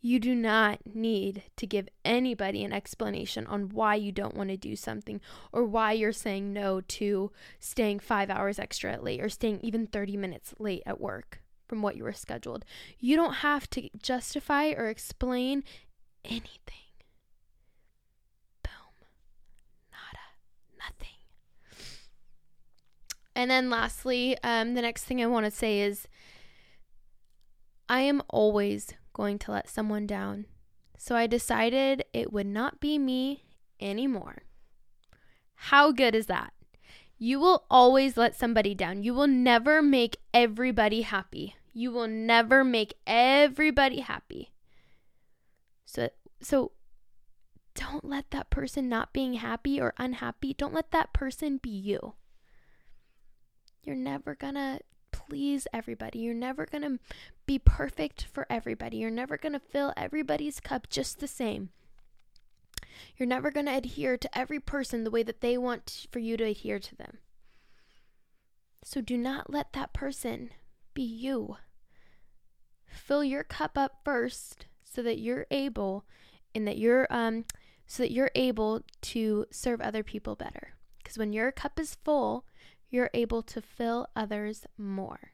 You 0.00 0.20
do 0.20 0.34
not 0.34 0.80
need 0.94 1.44
to 1.56 1.66
give 1.66 1.88
anybody 2.04 2.62
an 2.62 2.74
explanation 2.74 3.46
on 3.46 3.70
why 3.70 3.94
you 3.94 4.12
don't 4.12 4.36
want 4.36 4.50
to 4.50 4.56
do 4.58 4.76
something 4.76 5.18
or 5.50 5.64
why 5.64 5.92
you're 5.92 6.12
saying 6.12 6.52
no 6.52 6.82
to 6.82 7.32
staying 7.58 8.00
five 8.00 8.28
hours 8.28 8.58
extra 8.58 9.00
late 9.00 9.22
or 9.22 9.30
staying 9.30 9.60
even 9.62 9.86
30 9.86 10.18
minutes 10.18 10.52
late 10.58 10.82
at 10.84 11.00
work 11.00 11.40
from 11.66 11.80
what 11.80 11.96
you 11.96 12.04
were 12.04 12.12
scheduled. 12.12 12.66
You 12.98 13.16
don't 13.16 13.36
have 13.36 13.70
to 13.70 13.88
justify 14.02 14.72
or 14.72 14.90
explain 14.90 15.64
anything. 16.22 16.83
And 23.34 23.50
then 23.50 23.68
lastly, 23.68 24.36
um, 24.44 24.74
the 24.74 24.82
next 24.82 25.04
thing 25.04 25.20
I 25.20 25.26
want 25.26 25.44
to 25.44 25.50
say 25.50 25.80
is 25.80 26.06
I 27.88 28.00
am 28.00 28.22
always 28.28 28.94
going 29.12 29.38
to 29.40 29.52
let 29.52 29.68
someone 29.68 30.06
down. 30.06 30.46
So 30.96 31.16
I 31.16 31.26
decided 31.26 32.04
it 32.12 32.32
would 32.32 32.46
not 32.46 32.80
be 32.80 32.98
me 32.98 33.44
anymore. 33.80 34.42
How 35.54 35.92
good 35.92 36.14
is 36.14 36.26
that? 36.26 36.52
You 37.18 37.40
will 37.40 37.64
always 37.70 38.16
let 38.16 38.36
somebody 38.36 38.74
down. 38.74 39.02
You 39.02 39.14
will 39.14 39.26
never 39.26 39.82
make 39.82 40.18
everybody 40.32 41.02
happy. 41.02 41.56
You 41.72 41.90
will 41.90 42.08
never 42.08 42.64
make 42.64 42.94
everybody 43.06 44.00
happy. 44.00 44.52
So 45.84 46.08
so 46.40 46.72
don't 47.74 48.04
let 48.04 48.30
that 48.30 48.50
person 48.50 48.88
not 48.88 49.12
being 49.12 49.34
happy 49.34 49.80
or 49.80 49.94
unhappy, 49.98 50.54
don't 50.54 50.74
let 50.74 50.90
that 50.92 51.12
person 51.12 51.58
be 51.58 51.70
you. 51.70 52.14
You're 53.82 53.96
never 53.96 54.34
gonna 54.34 54.80
please 55.12 55.66
everybody. 55.72 56.20
You're 56.20 56.34
never 56.34 56.66
gonna 56.66 56.98
be 57.46 57.58
perfect 57.58 58.26
for 58.32 58.46
everybody. 58.48 58.98
You're 58.98 59.10
never 59.10 59.36
gonna 59.36 59.60
fill 59.60 59.92
everybody's 59.96 60.60
cup 60.60 60.88
just 60.88 61.20
the 61.20 61.28
same. 61.28 61.70
You're 63.16 63.28
never 63.28 63.50
to 63.50 63.76
adhere 63.76 64.16
to 64.16 64.38
every 64.38 64.60
person 64.60 65.04
the 65.04 65.10
way 65.10 65.22
that 65.22 65.40
they 65.40 65.58
want 65.58 66.06
for 66.10 66.18
you 66.18 66.36
to 66.36 66.44
adhere 66.44 66.78
to 66.78 66.96
them. 66.96 67.18
So 68.82 69.00
do 69.00 69.16
not 69.16 69.50
let 69.50 69.72
that 69.72 69.92
person 69.92 70.50
be 70.94 71.02
you. 71.02 71.56
Fill 72.86 73.24
your 73.24 73.42
cup 73.42 73.76
up 73.76 74.00
first 74.04 74.66
so 74.82 75.02
that 75.02 75.18
you're 75.18 75.46
able 75.50 76.04
and 76.54 76.66
that 76.68 76.78
you're 76.78 77.06
um 77.10 77.44
so 77.94 78.02
that 78.02 78.10
you're 78.10 78.32
able 78.34 78.82
to 79.00 79.46
serve 79.52 79.80
other 79.80 80.02
people 80.02 80.34
better. 80.34 80.70
Because 80.98 81.16
when 81.16 81.32
your 81.32 81.52
cup 81.52 81.78
is 81.78 81.94
full, 81.94 82.44
you're 82.90 83.10
able 83.14 83.40
to 83.42 83.60
fill 83.60 84.08
others 84.16 84.66
more. 84.76 85.30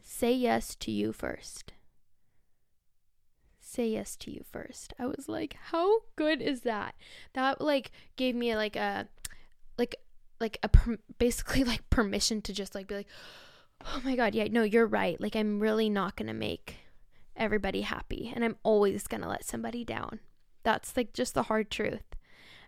Say 0.00 0.32
yes 0.32 0.76
to 0.76 0.92
you 0.92 1.12
first. 1.12 1.72
Say 3.58 3.88
yes 3.88 4.14
to 4.18 4.30
you 4.30 4.44
first. 4.48 4.94
I 5.00 5.06
was 5.06 5.28
like, 5.28 5.56
how 5.70 5.98
good 6.14 6.40
is 6.40 6.60
that? 6.60 6.94
That 7.32 7.60
like 7.60 7.90
gave 8.14 8.36
me 8.36 8.54
like 8.54 8.76
a 8.76 9.08
like 9.76 9.96
like 10.38 10.58
a 10.62 10.68
per- 10.68 10.98
basically 11.18 11.64
like 11.64 11.90
permission 11.90 12.40
to 12.42 12.52
just 12.52 12.72
like 12.72 12.86
be 12.86 12.94
like, 12.94 13.08
"Oh 13.84 14.00
my 14.04 14.14
god, 14.14 14.36
yeah, 14.36 14.46
no, 14.48 14.62
you're 14.62 14.86
right. 14.86 15.20
Like 15.20 15.34
I'm 15.34 15.58
really 15.58 15.90
not 15.90 16.14
going 16.14 16.28
to 16.28 16.32
make 16.34 16.76
everybody 17.34 17.80
happy 17.80 18.32
and 18.32 18.44
I'm 18.44 18.56
always 18.62 19.08
going 19.08 19.22
to 19.22 19.28
let 19.28 19.44
somebody 19.44 19.84
down." 19.84 20.20
That's 20.66 20.96
like 20.96 21.12
just 21.12 21.34
the 21.34 21.44
hard 21.44 21.70
truth. 21.70 22.16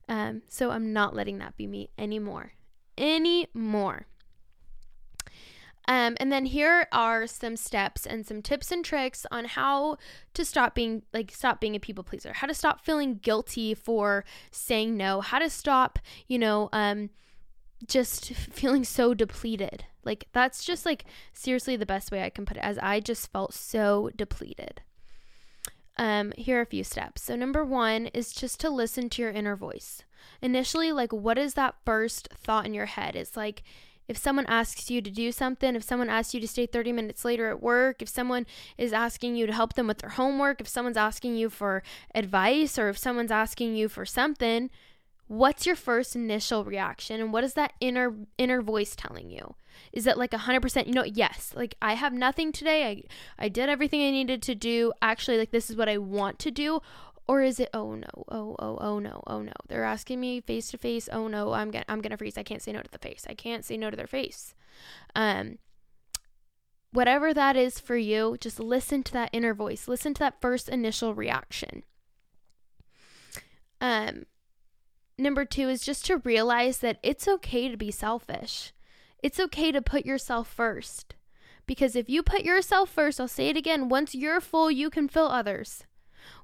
Um, 0.08 0.42
so 0.46 0.70
I'm 0.70 0.92
not 0.92 1.16
letting 1.16 1.38
that 1.38 1.56
be 1.56 1.66
me 1.66 1.90
anymore. 1.98 2.52
Anymore. 2.96 4.06
Um, 5.88 6.16
and 6.20 6.30
then 6.30 6.46
here 6.46 6.86
are 6.92 7.26
some 7.26 7.56
steps 7.56 8.06
and 8.06 8.24
some 8.24 8.40
tips 8.40 8.70
and 8.70 8.84
tricks 8.84 9.26
on 9.32 9.46
how 9.46 9.96
to 10.34 10.44
stop 10.44 10.76
being 10.76 11.02
like 11.12 11.32
stop 11.34 11.60
being 11.60 11.74
a 11.74 11.80
people 11.80 12.04
pleaser, 12.04 12.34
how 12.34 12.46
to 12.46 12.54
stop 12.54 12.84
feeling 12.84 13.16
guilty 13.16 13.74
for 13.74 14.24
saying 14.52 14.96
no, 14.96 15.20
how 15.20 15.40
to 15.40 15.50
stop, 15.50 15.98
you 16.28 16.38
know, 16.38 16.68
um, 16.72 17.10
just 17.84 18.26
feeling 18.32 18.84
so 18.84 19.12
depleted. 19.12 19.86
Like 20.04 20.28
that's 20.32 20.62
just 20.62 20.86
like 20.86 21.04
seriously 21.32 21.74
the 21.74 21.84
best 21.84 22.12
way 22.12 22.22
I 22.22 22.30
can 22.30 22.46
put 22.46 22.58
it 22.58 22.62
as 22.62 22.78
I 22.78 23.00
just 23.00 23.32
felt 23.32 23.54
so 23.54 24.10
depleted. 24.14 24.82
Um, 25.98 26.32
here 26.36 26.58
are 26.58 26.62
a 26.62 26.66
few 26.66 26.84
steps. 26.84 27.22
So, 27.22 27.34
number 27.34 27.64
one 27.64 28.06
is 28.08 28.32
just 28.32 28.60
to 28.60 28.70
listen 28.70 29.08
to 29.10 29.22
your 29.22 29.32
inner 29.32 29.56
voice. 29.56 30.02
Initially, 30.40 30.92
like, 30.92 31.12
what 31.12 31.38
is 31.38 31.54
that 31.54 31.74
first 31.84 32.28
thought 32.32 32.66
in 32.66 32.74
your 32.74 32.86
head? 32.86 33.16
It's 33.16 33.36
like, 33.36 33.64
if 34.06 34.16
someone 34.16 34.46
asks 34.46 34.90
you 34.90 35.02
to 35.02 35.10
do 35.10 35.30
something, 35.32 35.74
if 35.74 35.82
someone 35.82 36.08
asks 36.08 36.32
you 36.32 36.40
to 36.40 36.48
stay 36.48 36.66
30 36.66 36.92
minutes 36.92 37.24
later 37.24 37.50
at 37.50 37.62
work, 37.62 38.00
if 38.00 38.08
someone 38.08 38.46
is 38.78 38.92
asking 38.92 39.36
you 39.36 39.46
to 39.46 39.52
help 39.52 39.74
them 39.74 39.86
with 39.86 39.98
their 39.98 40.10
homework, 40.10 40.60
if 40.60 40.68
someone's 40.68 40.96
asking 40.96 41.36
you 41.36 41.50
for 41.50 41.82
advice, 42.14 42.78
or 42.78 42.88
if 42.88 42.96
someone's 42.96 43.30
asking 43.30 43.76
you 43.76 43.88
for 43.88 44.06
something, 44.06 44.70
what's 45.28 45.66
your 45.66 45.76
first 45.76 46.16
initial 46.16 46.64
reaction 46.64 47.20
and 47.20 47.32
what 47.32 47.44
is 47.44 47.52
that 47.52 47.74
inner 47.80 48.14
inner 48.38 48.62
voice 48.62 48.96
telling 48.96 49.30
you 49.30 49.54
is 49.92 50.06
it 50.06 50.18
like 50.18 50.30
100% 50.30 50.86
you 50.86 50.92
know 50.92 51.04
yes 51.04 51.52
like 51.56 51.74
i 51.80 51.94
have 51.94 52.12
nothing 52.12 52.52
today. 52.52 52.84
I 53.38 53.44
i 53.44 53.48
did 53.48 53.68
everything 53.68 54.02
i 54.02 54.10
needed 54.10 54.42
to 54.42 54.54
do. 54.54 54.92
Actually 55.02 55.38
like 55.38 55.50
this 55.50 55.70
is 55.70 55.76
what 55.76 55.88
i 55.88 55.98
want 55.98 56.38
to 56.40 56.50
do. 56.50 56.80
Or 57.26 57.42
is 57.42 57.60
it 57.60 57.68
oh 57.74 57.94
no 57.94 58.24
oh 58.28 58.56
oh 58.58 58.78
oh 58.80 58.98
no 58.98 59.22
oh 59.26 59.42
no. 59.42 59.52
They're 59.68 59.84
asking 59.84 60.20
me 60.20 60.40
face 60.40 60.70
to 60.70 60.78
face 60.78 61.08
oh 61.12 61.28
no 61.28 61.52
i'm 61.52 61.70
gonna 61.70 61.84
i'm 61.88 62.00
gonna 62.00 62.16
freeze. 62.16 62.38
I 62.38 62.42
can't 62.42 62.62
say 62.62 62.72
no 62.72 62.80
to 62.80 62.90
the 62.90 62.98
face. 62.98 63.26
I 63.28 63.34
can't 63.34 63.64
say 63.64 63.76
no 63.76 63.90
to 63.90 63.96
their 63.96 64.06
face. 64.06 64.54
Um 65.14 65.58
whatever 66.90 67.34
that 67.34 67.54
is 67.56 67.78
for 67.78 67.96
you 67.96 68.36
just 68.40 68.58
listen 68.58 69.02
to 69.02 69.12
that 69.12 69.30
inner 69.32 69.54
voice. 69.54 69.88
Listen 69.88 70.14
to 70.14 70.20
that 70.20 70.40
first 70.40 70.68
initial 70.68 71.14
reaction. 71.14 71.82
Um 73.80 74.24
number 75.18 75.44
two 75.44 75.68
is 75.68 75.82
just 75.82 76.06
to 76.06 76.18
realize 76.18 76.78
that 76.78 76.98
it's 77.02 77.28
okay 77.28 77.68
to 77.68 77.76
be 77.76 77.90
selfish. 77.90 78.72
It's 79.22 79.40
okay 79.40 79.72
to 79.72 79.82
put 79.82 80.06
yourself 80.06 80.48
first. 80.48 81.14
Because 81.66 81.94
if 81.94 82.08
you 82.08 82.22
put 82.22 82.44
yourself 82.44 82.88
first, 82.88 83.20
I'll 83.20 83.28
say 83.28 83.48
it 83.48 83.56
again, 83.56 83.88
once 83.88 84.14
you're 84.14 84.40
full, 84.40 84.70
you 84.70 84.88
can 84.88 85.08
fill 85.08 85.28
others. 85.28 85.84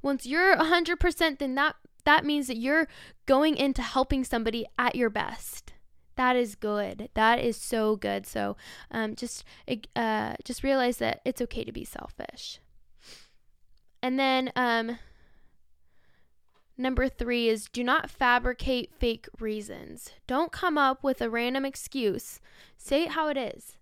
Once 0.03 0.27
you're 0.27 0.57
100%, 0.57 1.39
then 1.39 1.55
that 1.55 1.77
that 2.05 2.25
means 2.25 2.49
that 2.49 2.59
you're 2.59 2.87
going 3.25 3.57
into 3.57 3.81
helping 3.81 4.25
somebody 4.25 4.67
at 4.79 4.95
your 4.95 5.09
best. 5.09 5.73
That 6.17 6.37
is 6.37 6.55
good. 6.55 7.09
That 7.15 7.41
is 7.41 7.57
so 7.57 7.97
good. 7.97 8.27
So, 8.27 8.57
um, 8.91 9.17
just 9.17 9.45
uh, 9.97 10.35
just 10.45 10.63
realize 10.63 10.99
that 10.99 11.21
it's 11.25 11.41
okay 11.41 11.65
to 11.65 11.73
be 11.73 11.85
selfish. 11.85 12.61
And 14.03 14.19
then, 14.19 14.53
um, 14.55 14.99
Number 16.77 17.09
three 17.09 17.49
is 17.49 17.69
do 17.69 17.85
not 17.85 18.11
fabricate 18.11 18.93
fake 18.99 19.29
reasons. 19.39 20.11
Don't 20.27 20.51
come 20.51 20.77
up 20.77 21.05
with 21.05 21.21
a 21.21 21.31
random 21.31 21.65
excuse. 21.65 22.41
Say 22.77 23.05
it 23.05 23.11
how 23.13 23.29
it 23.29 23.37
is. 23.37 23.77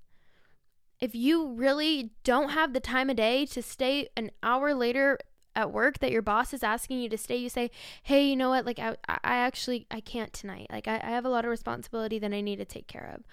If 1.01 1.15
you 1.15 1.49
really 1.49 2.13
don't 2.23 2.51
have 2.51 2.73
the 2.73 2.81
time 2.81 3.11
of 3.11 3.17
day 3.17 3.47
to 3.47 3.63
stay 3.63 4.09
an 4.17 4.31
hour 4.43 4.75
later 4.75 5.19
at 5.57 5.73
work 5.73 5.99
that 5.99 6.13
your 6.13 6.23
boss 6.23 6.55
is 6.55 6.63
asking 6.63 7.01
you 7.01 7.09
to 7.09 7.19
stay, 7.19 7.37
you 7.37 7.49
say, 7.49 7.71
hey, 8.03 8.25
you 8.25 8.37
know 8.37 8.51
what? 8.51 8.65
Like, 8.65 8.79
I, 8.79 8.97
I 9.09 9.37
actually, 9.37 9.87
I 9.91 10.01
can't 10.01 10.33
tonight. 10.33 10.69
Like, 10.71 10.87
I, 10.87 11.01
I 11.03 11.11
have 11.11 11.25
a 11.25 11.29
lot 11.29 11.45
of 11.45 11.51
responsibility 11.51 12.19
that 12.21 12.33
I 12.33 12.41
need 12.41 12.57
to 12.57 12.65
take 12.65 12.87
care 12.87 13.13
of. 13.15 13.25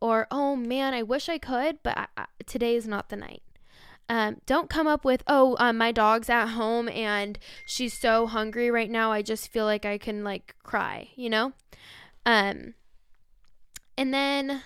Or, 0.00 0.26
oh 0.30 0.56
man, 0.56 0.94
I 0.94 1.02
wish 1.02 1.28
I 1.28 1.38
could, 1.38 1.78
but 1.82 1.96
I, 1.96 2.06
I, 2.16 2.26
today 2.46 2.76
is 2.76 2.86
not 2.86 3.08
the 3.08 3.16
night. 3.16 3.42
Um, 4.08 4.40
don't 4.46 4.70
come 4.70 4.86
up 4.86 5.04
with, 5.04 5.24
oh, 5.26 5.56
um, 5.58 5.78
my 5.78 5.90
dog's 5.90 6.30
at 6.30 6.46
home 6.50 6.88
and 6.88 7.38
she's 7.66 7.98
so 7.98 8.26
hungry 8.26 8.70
right 8.70 8.90
now. 8.90 9.10
I 9.10 9.22
just 9.22 9.50
feel 9.52 9.64
like 9.64 9.84
I 9.84 9.98
can 9.98 10.22
like 10.22 10.54
cry, 10.62 11.08
you 11.16 11.28
know? 11.28 11.52
Um, 12.24 12.74
and 13.98 14.14
then, 14.14 14.62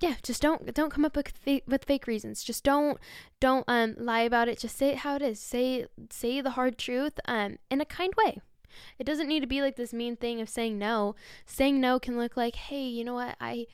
yeah, 0.00 0.14
just 0.22 0.40
don't 0.42 0.72
don't 0.74 0.92
come 0.92 1.04
up 1.04 1.16
with 1.16 1.28
fake, 1.28 1.64
with 1.66 1.84
fake 1.84 2.06
reasons. 2.06 2.44
Just 2.44 2.62
don't 2.62 2.98
don't 3.40 3.64
um 3.66 3.94
lie 3.98 4.20
about 4.20 4.48
it. 4.48 4.58
Just 4.58 4.76
say 4.76 4.90
it 4.90 4.98
how 4.98 5.16
it 5.16 5.22
is. 5.22 5.40
Say 5.40 5.86
say 6.10 6.40
the 6.40 6.50
hard 6.50 6.78
truth 6.78 7.18
um 7.26 7.58
in 7.70 7.80
a 7.80 7.84
kind 7.84 8.12
way. 8.16 8.40
It 8.98 9.04
doesn't 9.04 9.28
need 9.28 9.40
to 9.40 9.46
be 9.46 9.60
like 9.60 9.76
this 9.76 9.92
mean 9.92 10.16
thing 10.16 10.40
of 10.40 10.48
saying 10.48 10.78
no. 10.78 11.16
Saying 11.46 11.80
no 11.80 11.98
can 11.98 12.16
look 12.16 12.36
like, 12.36 12.54
hey, 12.54 12.86
you 12.86 13.04
know 13.04 13.14
what? 13.14 13.36
I 13.40 13.66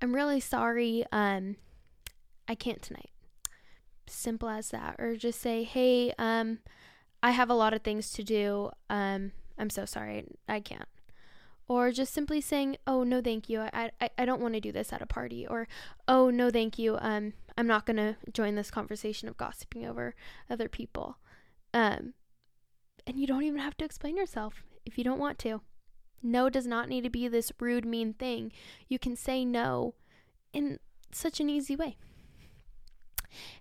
I'm 0.00 0.14
really 0.14 0.40
sorry. 0.40 1.04
Um, 1.10 1.56
I 2.48 2.54
can't 2.54 2.82
tonight. 2.82 3.10
Simple 4.06 4.48
as 4.48 4.70
that. 4.70 4.96
Or 4.98 5.16
just 5.16 5.40
say, 5.40 5.64
hey, 5.64 6.12
um, 6.18 6.58
I 7.22 7.32
have 7.32 7.50
a 7.50 7.54
lot 7.54 7.74
of 7.74 7.82
things 7.82 8.12
to 8.12 8.22
do. 8.22 8.70
Um, 8.88 9.32
I'm 9.58 9.70
so 9.70 9.84
sorry. 9.84 10.24
I 10.48 10.60
can't. 10.60 10.88
Or 11.68 11.90
just 11.90 12.14
simply 12.14 12.40
saying, 12.40 12.76
oh, 12.86 13.02
no, 13.02 13.20
thank 13.20 13.48
you. 13.48 13.60
I, 13.60 13.90
I, 14.00 14.10
I 14.18 14.24
don't 14.24 14.40
want 14.40 14.54
to 14.54 14.60
do 14.60 14.70
this 14.70 14.92
at 14.92 15.02
a 15.02 15.06
party. 15.06 15.46
Or, 15.46 15.66
oh, 16.06 16.30
no, 16.30 16.50
thank 16.50 16.78
you. 16.78 16.96
Um, 17.00 17.32
I'm 17.58 17.66
not 17.66 17.86
going 17.86 17.96
to 17.96 18.16
join 18.32 18.54
this 18.54 18.70
conversation 18.70 19.28
of 19.28 19.36
gossiping 19.36 19.84
over 19.84 20.14
other 20.48 20.68
people. 20.68 21.18
Um, 21.74 22.14
and 23.06 23.18
you 23.18 23.26
don't 23.26 23.42
even 23.42 23.60
have 23.60 23.76
to 23.78 23.84
explain 23.84 24.16
yourself 24.16 24.62
if 24.84 24.96
you 24.96 25.02
don't 25.02 25.18
want 25.18 25.38
to. 25.40 25.60
No 26.22 26.48
does 26.48 26.66
not 26.66 26.88
need 26.88 27.02
to 27.02 27.10
be 27.10 27.26
this 27.28 27.52
rude, 27.58 27.84
mean 27.84 28.14
thing. 28.14 28.52
You 28.88 28.98
can 28.98 29.16
say 29.16 29.44
no 29.44 29.94
in 30.52 30.78
such 31.12 31.40
an 31.40 31.50
easy 31.50 31.74
way. 31.76 31.96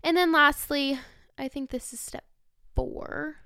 And 0.03 0.17
then 0.17 0.31
lastly, 0.31 0.99
I 1.37 1.47
think 1.47 1.69
this 1.69 1.93
is 1.93 1.99
step 1.99 2.25
four. 2.75 3.37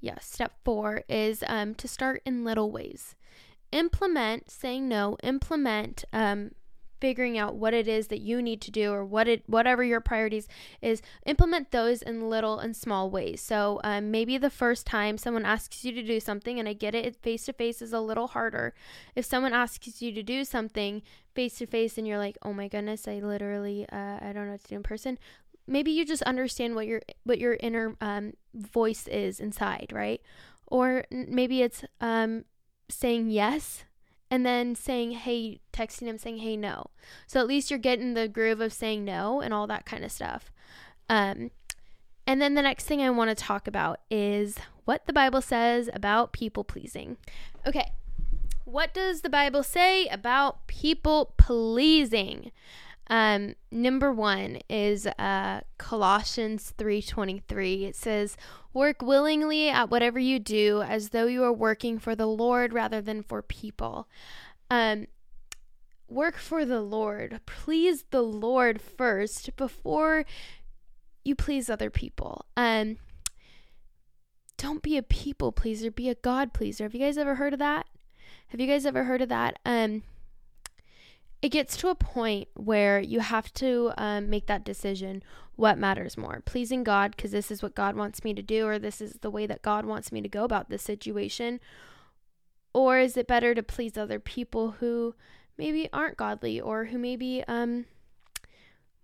Yes, 0.00 0.26
step 0.26 0.52
four 0.64 1.02
is 1.08 1.42
um, 1.46 1.74
to 1.76 1.88
start 1.88 2.22
in 2.24 2.44
little 2.44 2.70
ways. 2.70 3.14
Implement 3.72 4.50
saying 4.50 4.88
no, 4.88 5.16
implement 5.22 6.04
um, 6.12 6.52
figuring 7.00 7.38
out 7.38 7.54
what 7.54 7.74
it 7.74 7.88
is 7.88 8.08
that 8.08 8.20
you 8.20 8.40
need 8.40 8.60
to 8.62 8.70
do 8.70 8.92
or 8.92 9.04
what 9.04 9.28
it 9.28 9.42
whatever 9.46 9.84
your 9.84 10.00
priorities 10.00 10.48
is 10.80 11.02
implement 11.24 11.70
those 11.70 12.02
in 12.02 12.28
little 12.28 12.58
and 12.58 12.76
small 12.76 13.10
ways. 13.10 13.40
So 13.40 13.80
um, 13.84 14.10
maybe 14.10 14.38
the 14.38 14.50
first 14.50 14.86
time 14.86 15.18
someone 15.18 15.44
asks 15.44 15.84
you 15.84 15.92
to 15.92 16.02
do 16.02 16.20
something 16.20 16.58
and 16.58 16.68
i 16.68 16.72
get 16.72 16.94
it 16.94 17.16
face 17.16 17.46
to 17.46 17.52
face 17.52 17.82
is 17.82 17.92
a 17.92 18.00
little 18.00 18.28
harder. 18.28 18.74
If 19.14 19.24
someone 19.24 19.52
asks 19.52 20.00
you 20.00 20.12
to 20.12 20.22
do 20.22 20.44
something 20.44 21.02
face 21.34 21.58
to 21.58 21.66
face 21.66 21.98
and 21.98 22.06
you're 22.06 22.16
like 22.16 22.38
oh 22.42 22.52
my 22.54 22.66
goodness 22.66 23.06
i 23.06 23.18
literally 23.18 23.86
uh, 23.92 24.18
i 24.22 24.30
don't 24.32 24.46
know 24.46 24.52
what 24.52 24.62
to 24.62 24.68
do 24.68 24.76
in 24.76 24.82
person 24.82 25.18
maybe 25.66 25.90
you 25.90 26.04
just 26.04 26.22
understand 26.22 26.74
what 26.74 26.86
your 26.86 27.02
what 27.24 27.38
your 27.38 27.56
inner 27.60 27.96
um, 28.00 28.32
voice 28.54 29.06
is 29.08 29.40
inside 29.40 29.90
right? 29.92 30.20
Or 30.68 31.04
maybe 31.10 31.62
it's 31.62 31.84
um, 32.00 32.44
saying 32.88 33.30
yes 33.30 33.84
and 34.30 34.44
then 34.44 34.74
saying 34.74 35.12
hey 35.12 35.60
texting 35.72 36.06
him 36.06 36.18
saying 36.18 36.38
hey 36.38 36.56
no. 36.56 36.86
So 37.26 37.40
at 37.40 37.46
least 37.46 37.70
you're 37.70 37.78
getting 37.78 38.14
the 38.14 38.28
groove 38.28 38.60
of 38.60 38.72
saying 38.72 39.04
no 39.04 39.40
and 39.40 39.54
all 39.54 39.66
that 39.66 39.86
kind 39.86 40.04
of 40.04 40.12
stuff. 40.12 40.52
Um, 41.08 41.50
and 42.26 42.42
then 42.42 42.54
the 42.54 42.62
next 42.62 42.84
thing 42.84 43.00
i 43.00 43.10
want 43.10 43.30
to 43.30 43.36
talk 43.36 43.68
about 43.68 44.00
is 44.10 44.56
what 44.84 45.06
the 45.06 45.12
bible 45.12 45.40
says 45.40 45.88
about 45.92 46.32
people 46.32 46.64
pleasing. 46.64 47.16
Okay 47.66 47.92
what 48.66 48.92
does 48.92 49.20
the 49.20 49.30
bible 49.30 49.62
say 49.62 50.08
about 50.08 50.66
people 50.66 51.34
pleasing 51.38 52.50
um, 53.08 53.54
number 53.70 54.12
one 54.12 54.58
is 54.68 55.06
uh, 55.06 55.60
Colossians 55.78 56.72
three 56.76 57.02
twenty 57.02 57.42
three. 57.46 57.84
It 57.84 57.96
says, 57.96 58.36
"Work 58.72 59.02
willingly 59.02 59.68
at 59.68 59.90
whatever 59.90 60.18
you 60.18 60.38
do, 60.38 60.82
as 60.82 61.10
though 61.10 61.26
you 61.26 61.44
are 61.44 61.52
working 61.52 61.98
for 61.98 62.14
the 62.14 62.26
Lord 62.26 62.72
rather 62.72 63.00
than 63.00 63.22
for 63.22 63.42
people." 63.42 64.08
Um, 64.70 65.06
work 66.08 66.36
for 66.36 66.64
the 66.64 66.80
Lord. 66.80 67.40
Please 67.46 68.04
the 68.10 68.22
Lord 68.22 68.80
first 68.80 69.56
before 69.56 70.24
you 71.24 71.34
please 71.34 71.68
other 71.68 71.90
people. 71.90 72.46
Um, 72.56 72.98
don't 74.56 74.82
be 74.82 74.96
a 74.96 75.02
people 75.02 75.52
pleaser, 75.52 75.90
be 75.90 76.08
a 76.08 76.14
God 76.14 76.52
pleaser. 76.52 76.84
Have 76.84 76.94
you 76.94 77.00
guys 77.00 77.18
ever 77.18 77.34
heard 77.34 77.52
of 77.52 77.58
that? 77.58 77.86
Have 78.48 78.60
you 78.60 78.66
guys 78.66 78.86
ever 78.86 79.04
heard 79.04 79.20
of 79.20 79.28
that? 79.28 79.58
Um, 79.66 80.02
it 81.46 81.52
gets 81.52 81.76
to 81.76 81.88
a 81.88 81.94
point 81.94 82.48
where 82.54 82.98
you 82.98 83.20
have 83.20 83.52
to 83.54 83.92
um, 83.96 84.28
make 84.28 84.46
that 84.46 84.64
decision 84.64 85.22
what 85.54 85.78
matters 85.78 86.16
more 86.16 86.42
pleasing 86.44 86.82
god 86.82 87.14
because 87.14 87.30
this 87.30 87.52
is 87.52 87.62
what 87.62 87.76
god 87.76 87.94
wants 87.94 88.24
me 88.24 88.34
to 88.34 88.42
do 88.42 88.66
or 88.66 88.80
this 88.80 89.00
is 89.00 89.12
the 89.20 89.30
way 89.30 89.46
that 89.46 89.62
god 89.62 89.86
wants 89.86 90.10
me 90.10 90.20
to 90.20 90.28
go 90.28 90.42
about 90.42 90.68
this 90.68 90.82
situation 90.82 91.60
or 92.74 92.98
is 92.98 93.16
it 93.16 93.28
better 93.28 93.54
to 93.54 93.62
please 93.62 93.96
other 93.96 94.18
people 94.18 94.72
who 94.80 95.14
maybe 95.56 95.88
aren't 95.92 96.16
godly 96.16 96.60
or 96.60 96.86
who 96.86 96.98
maybe 96.98 97.44
um 97.46 97.84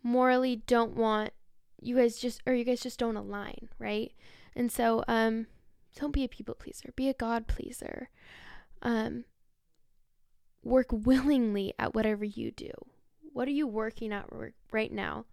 morally 0.02 0.56
don't 0.66 0.96
want 0.96 1.30
you 1.80 1.96
guys 1.96 2.18
just 2.18 2.42
or 2.44 2.54
you 2.54 2.64
guys 2.64 2.80
just 2.80 2.98
don't 2.98 3.16
align 3.16 3.68
right? 3.78 4.10
And 4.56 4.70
so 4.72 5.04
um 5.06 5.46
don't 5.94 6.12
be 6.12 6.24
a 6.24 6.28
people 6.28 6.56
pleaser. 6.56 6.90
Be 6.96 7.08
a 7.08 7.14
god 7.14 7.46
pleaser. 7.46 8.08
Um 8.82 9.26
work 10.62 10.86
willingly 10.90 11.74
at 11.78 11.94
whatever 11.94 12.24
you 12.24 12.50
do. 12.50 12.70
What 13.32 13.48
are 13.48 13.52
you 13.52 13.66
working 13.66 14.12
at 14.12 14.28
right 14.70 14.92
now? 14.92 15.24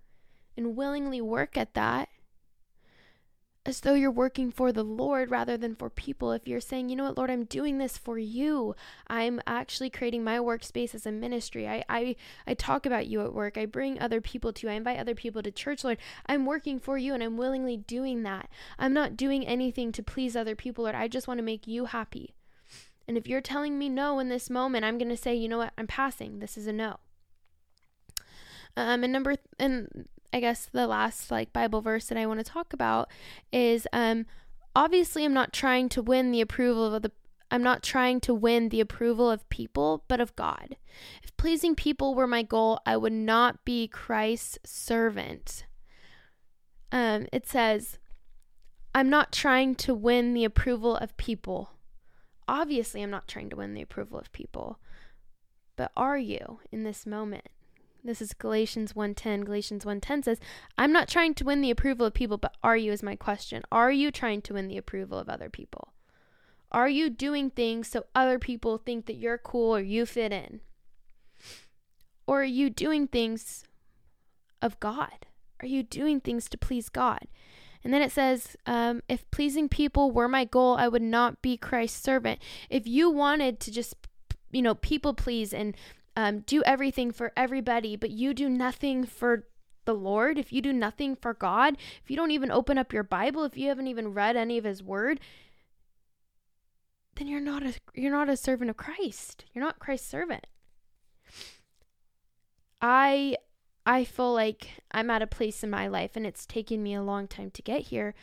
And 0.58 0.76
willingly 0.76 1.22
work 1.22 1.58
at 1.58 1.74
that 1.76 2.10
as 3.66 3.82
though 3.82 3.94
you're 3.94 4.10
working 4.10 4.52
for 4.52 4.72
the 4.72 4.84
Lord 4.84 5.30
rather 5.30 5.58
than 5.58 5.76
for 5.76 5.90
people. 5.90 6.32
If 6.32 6.48
you're 6.48 6.60
saying, 6.60 6.90
you 6.90 6.96
know 6.96 7.04
what, 7.04 7.18
Lord, 7.18 7.30
I'm 7.30 7.44
doing 7.46 7.78
this 7.78 7.98
for 7.98 8.18
you. 8.18 8.76
I'm 9.08 9.42
actually 9.46 9.90
creating 9.90 10.24
my 10.24 10.38
workspace 10.38 10.96
as 10.96 11.06
a 11.06 11.12
ministry. 11.12 11.68
I, 11.68 11.84
I, 11.88 12.16
I 12.48 12.54
talk 12.56 12.86
about 12.86 13.08
you 13.08 13.22
at 13.22 13.34
work. 13.34 13.58
I 13.58 13.66
bring 13.66 14.00
other 14.00 14.22
people 14.22 14.54
to 14.54 14.68
you. 14.68 14.74
I 14.74 14.76
invite 14.76 15.00
other 15.00 15.16
people 15.16 15.44
to 15.44 15.52
church, 15.52 15.84
Lord. 15.84 16.00
I'm 16.26 16.46
working 16.46 16.80
for 16.80 16.98
you 16.98 17.14
and 17.14 17.22
I'm 17.22 17.38
willingly 17.38 17.78
doing 17.78 18.24
that. 18.24 18.50
I'm 18.80 18.94
not 18.94 19.18
doing 19.18 19.46
anything 19.46 19.92
to 19.94 20.04
please 20.04 20.36
other 20.36 20.56
people, 20.56 20.86
Lord. 20.86 20.96
I 20.96 21.08
just 21.08 21.28
want 21.28 21.38
to 21.38 21.44
make 21.44 21.68
you 21.68 21.86
happy. 21.86 22.34
And 23.10 23.18
if 23.18 23.28
you're 23.28 23.42
telling 23.42 23.80
me 23.80 23.90
no 23.90 24.20
in 24.20 24.30
this 24.30 24.52
moment, 24.52 24.86
I'm 24.86 25.00
going 25.00 25.10
to 25.10 25.18
say, 25.18 25.34
you 25.34 25.50
know 25.50 25.58
what, 25.58 25.74
I'm 25.80 25.88
passing. 25.88 26.38
This 26.38 26.60
is 26.60 26.68
a 26.68 26.72
no. 26.72 26.98
Um, 28.78 29.04
and 29.04 29.12
number, 29.12 29.32
th- 29.32 29.48
and 29.58 30.08
I 30.32 30.40
guess 30.40 30.70
the 30.72 30.86
last 30.86 31.32
like 31.32 31.52
Bible 31.52 31.82
verse 31.82 32.06
that 32.06 32.20
I 32.20 32.28
want 32.28 32.40
to 32.40 32.44
talk 32.44 32.72
about 32.72 33.10
is, 33.52 33.88
um, 33.92 34.28
obviously 34.76 35.26
I'm 35.26 35.34
not 35.34 35.54
trying 35.54 35.90
to 35.90 36.04
win 36.04 36.30
the 36.30 36.40
approval 36.40 36.94
of 36.94 37.02
the 37.02 37.12
I'm 37.50 37.64
not 37.64 37.82
trying 37.82 38.20
to 38.22 38.34
win 38.36 38.70
the 38.70 38.80
approval 38.80 39.32
of 39.32 39.50
people, 39.50 40.04
but 40.08 40.22
of 40.22 40.36
God. 40.36 40.78
If 41.24 41.36
pleasing 41.36 41.74
people 41.74 42.14
were 42.14 42.28
my 42.28 42.44
goal, 42.44 42.80
I 42.86 42.96
would 42.96 43.12
not 43.12 43.66
be 43.66 43.88
Christ's 43.88 44.60
servant. 44.64 45.66
Um, 46.92 47.26
it 47.34 47.48
says, 47.48 47.98
I'm 48.94 49.10
not 49.10 49.32
trying 49.32 49.74
to 49.78 49.96
win 49.96 50.36
the 50.36 50.46
approval 50.46 50.96
of 50.96 51.18
people, 51.18 51.72
obviously 52.50 53.04
I'm 53.04 53.12
not 53.12 53.28
trying 53.28 53.50
to 53.52 53.56
win 53.56 53.76
the 53.76 53.82
approval 53.82 54.18
of 54.18 54.32
people. 54.34 54.80
But 55.76 55.92
are 55.96 56.18
you 56.18 56.60
in 56.72 56.84
this 56.84 57.06
moment? 57.06 57.48
This 58.04 58.22
is 58.22 58.34
Galatians 58.34 58.96
1:10. 58.96 59.46
Galatians 59.46 59.86
1:10 59.86 60.24
says, 60.24 60.40
"I'm 60.78 60.92
not 60.92 61.08
trying 61.08 61.36
to 61.36 61.46
win 61.46 61.62
the 61.62 61.70
approval 61.70 62.08
of 62.08 62.14
people, 62.14 62.38
but 62.38 62.58
are 62.64 62.76
you 62.76 62.92
is 62.92 63.04
my 63.04 63.16
question. 63.16 63.62
Are 63.72 63.92
you 63.92 64.12
trying 64.12 64.42
to 64.44 64.54
win 64.56 64.68
the 64.68 64.78
approval 64.78 65.20
of 65.20 65.30
other 65.30 65.50
people? 65.50 65.94
Are 66.72 66.90
you 66.90 67.10
doing 67.10 67.52
things 67.52 67.88
so 67.88 68.06
other 68.16 68.40
people 68.40 68.78
think 68.78 69.06
that 69.06 69.16
you're 69.16 69.38
cool 69.38 69.76
or 69.76 69.82
you 69.82 70.06
fit 70.06 70.32
in? 70.32 70.62
Or 72.26 72.42
are 72.42 72.56
you 72.62 72.70
doing 72.70 73.08
things 73.08 73.64
of 74.62 74.80
God? 74.80 75.28
Are 75.62 75.68
you 75.68 75.84
doing 75.84 76.20
things 76.20 76.50
to 76.50 76.58
please 76.58 76.90
God? 76.90 77.28
And 77.84 77.94
then 77.94 78.02
it 78.02 78.12
says, 78.12 78.58
um, 78.66 79.02
if 79.08 79.30
pleasing 79.32 79.70
people 79.70 80.12
were 80.12 80.28
my 80.28 80.46
goal, 80.46 80.76
I 80.76 80.88
would 80.88 81.02
not 81.02 81.42
be 81.42 81.56
Christ's 81.58 82.02
servant. 82.02 82.40
If 82.70 82.86
you 82.86 83.10
wanted 83.10 83.60
to 83.62 83.72
just, 83.72 83.96
you 84.52 84.62
know, 84.62 84.76
people 84.76 85.14
please 85.14 85.54
and 85.54 85.76
um, 86.16 86.42
do 86.42 86.62
everything 86.64 87.12
for 87.12 87.32
everybody, 87.38 87.96
but 87.96 88.12
you 88.12 88.34
do 88.34 88.50
nothing 88.50 89.06
for 89.06 89.46
the 89.86 89.94
Lord, 89.94 90.38
if 90.38 90.52
you 90.52 90.62
do 90.62 90.74
nothing 90.74 91.16
for 91.16 91.34
God, 91.34 91.78
if 92.04 92.12
you 92.12 92.18
don't 92.18 92.32
even 92.32 92.52
open 92.52 92.78
up 92.78 92.94
your 92.94 93.04
Bible, 93.04 93.44
if 93.44 93.58
you 93.58 93.70
haven't 93.70 93.88
even 93.88 94.14
read 94.14 94.36
any 94.36 94.58
of 94.58 94.66
His 94.66 94.84
Word, 94.84 95.20
then 97.16 97.28
you're 97.28 97.42
not 97.42 97.64
a 97.64 97.74
you're 97.94 98.12
not 98.12 98.30
a 98.30 98.38
servant 98.38 98.70
of 98.70 98.78
Christ. 98.78 99.46
You're 99.54 99.64
not 99.64 99.80
Christ's 99.80 100.10
servant. 100.10 100.46
I 102.82 103.36
I 103.90 104.04
feel 104.04 104.32
like 104.32 104.84
I'm 104.92 105.10
at 105.10 105.24
a 105.24 105.28
place 105.28 105.64
in 105.64 105.72
my 105.72 105.88
life 105.88 106.16
and 106.16 106.24
it's 106.24 106.46
taken 106.46 106.84
me 106.84 106.94
a 106.94 107.02
long 107.02 107.28
time 107.28 107.50
to 107.50 107.64
get 107.64 107.88
here, 107.88 108.14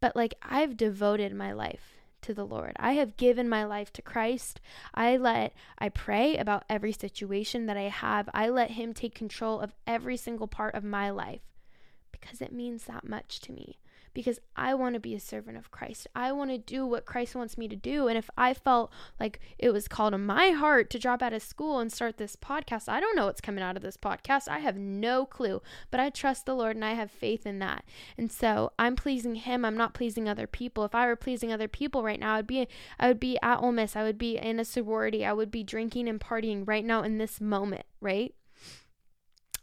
but 0.00 0.14
like 0.14 0.34
I've 0.42 0.76
devoted 0.76 1.34
my 1.34 1.52
life 1.52 1.98
to 2.22 2.32
the 2.32 2.46
Lord. 2.46 2.74
I 2.78 2.92
have 2.92 3.16
given 3.16 3.48
my 3.48 3.64
life 3.64 3.92
to 3.94 4.02
Christ. 4.02 4.60
I 4.94 5.16
let 5.16 5.54
I 5.76 5.88
pray 5.88 6.36
about 6.36 6.62
every 6.70 6.92
situation 6.92 7.66
that 7.66 7.76
I 7.76 7.88
have. 7.88 8.28
I 8.32 8.48
let 8.48 8.70
him 8.70 8.94
take 8.94 9.16
control 9.16 9.58
of 9.58 9.74
every 9.88 10.16
single 10.16 10.46
part 10.46 10.76
of 10.76 10.84
my 10.84 11.10
life 11.10 11.42
because 12.12 12.40
it 12.40 12.52
means 12.52 12.84
that 12.84 13.08
much 13.08 13.40
to 13.40 13.52
me 13.52 13.80
because 14.18 14.40
I 14.56 14.74
want 14.74 14.94
to 14.94 15.00
be 15.00 15.14
a 15.14 15.20
servant 15.20 15.58
of 15.58 15.70
Christ. 15.70 16.08
I 16.12 16.32
want 16.32 16.50
to 16.50 16.58
do 16.58 16.84
what 16.84 17.06
Christ 17.06 17.36
wants 17.36 17.56
me 17.56 17.68
to 17.68 17.76
do. 17.76 18.08
And 18.08 18.18
if 18.18 18.28
I 18.36 18.52
felt 18.52 18.90
like 19.20 19.38
it 19.58 19.70
was 19.70 19.86
called 19.86 20.12
in 20.12 20.26
my 20.26 20.48
heart 20.48 20.90
to 20.90 20.98
drop 20.98 21.22
out 21.22 21.32
of 21.32 21.40
school 21.40 21.78
and 21.78 21.92
start 21.92 22.16
this 22.16 22.34
podcast, 22.34 22.88
I 22.88 22.98
don't 22.98 23.14
know 23.14 23.26
what's 23.26 23.40
coming 23.40 23.62
out 23.62 23.76
of 23.76 23.82
this 23.84 23.96
podcast. 23.96 24.48
I 24.48 24.58
have 24.58 24.76
no 24.76 25.24
clue, 25.24 25.62
but 25.92 26.00
I 26.00 26.10
trust 26.10 26.46
the 26.46 26.56
Lord 26.56 26.74
and 26.74 26.84
I 26.84 26.94
have 26.94 27.12
faith 27.12 27.46
in 27.46 27.60
that. 27.60 27.84
And 28.16 28.32
so 28.32 28.72
I'm 28.76 28.96
pleasing 28.96 29.36
Him. 29.36 29.64
I'm 29.64 29.76
not 29.76 29.94
pleasing 29.94 30.28
other 30.28 30.48
people. 30.48 30.84
If 30.84 30.96
I 30.96 31.06
were 31.06 31.14
pleasing 31.14 31.52
other 31.52 31.68
people 31.68 32.02
right 32.02 32.18
now, 32.18 32.34
I'd 32.34 32.48
be 32.48 32.66
I 32.98 33.06
would 33.06 33.20
be 33.20 33.38
at 33.40 33.58
Ole 33.58 33.70
Miss. 33.70 33.94
I 33.94 34.02
would 34.02 34.18
be 34.18 34.36
in 34.36 34.58
a 34.58 34.64
sorority. 34.64 35.24
I 35.24 35.32
would 35.32 35.52
be 35.52 35.62
drinking 35.62 36.08
and 36.08 36.18
partying 36.18 36.66
right 36.66 36.84
now 36.84 37.04
in 37.04 37.18
this 37.18 37.40
moment, 37.40 37.86
right? 38.00 38.34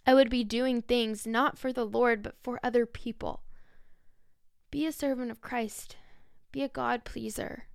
I 0.07 0.13
would 0.13 0.29
be 0.29 0.45
doing 0.45 0.81
things 0.81 1.27
not 1.27 1.57
for 1.57 1.73
the 1.73 1.85
Lord, 1.85 2.23
but 2.23 2.35
for 2.41 2.57
other 2.63 2.85
people. 2.85 3.41
Be 4.71 4.85
a 4.85 4.91
servant 4.91 5.31
of 5.31 5.41
Christ. 5.41 5.95
Be 6.51 6.61
a 6.61 6.67
God 6.67 7.03
pleaser. 7.05 7.65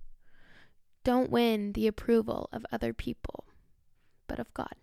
Don't 1.03 1.31
win 1.31 1.73
the 1.73 1.87
approval 1.87 2.49
of 2.51 2.65
other 2.71 2.93
people, 2.93 3.45
but 4.27 4.39
of 4.39 4.53
God. 4.53 4.75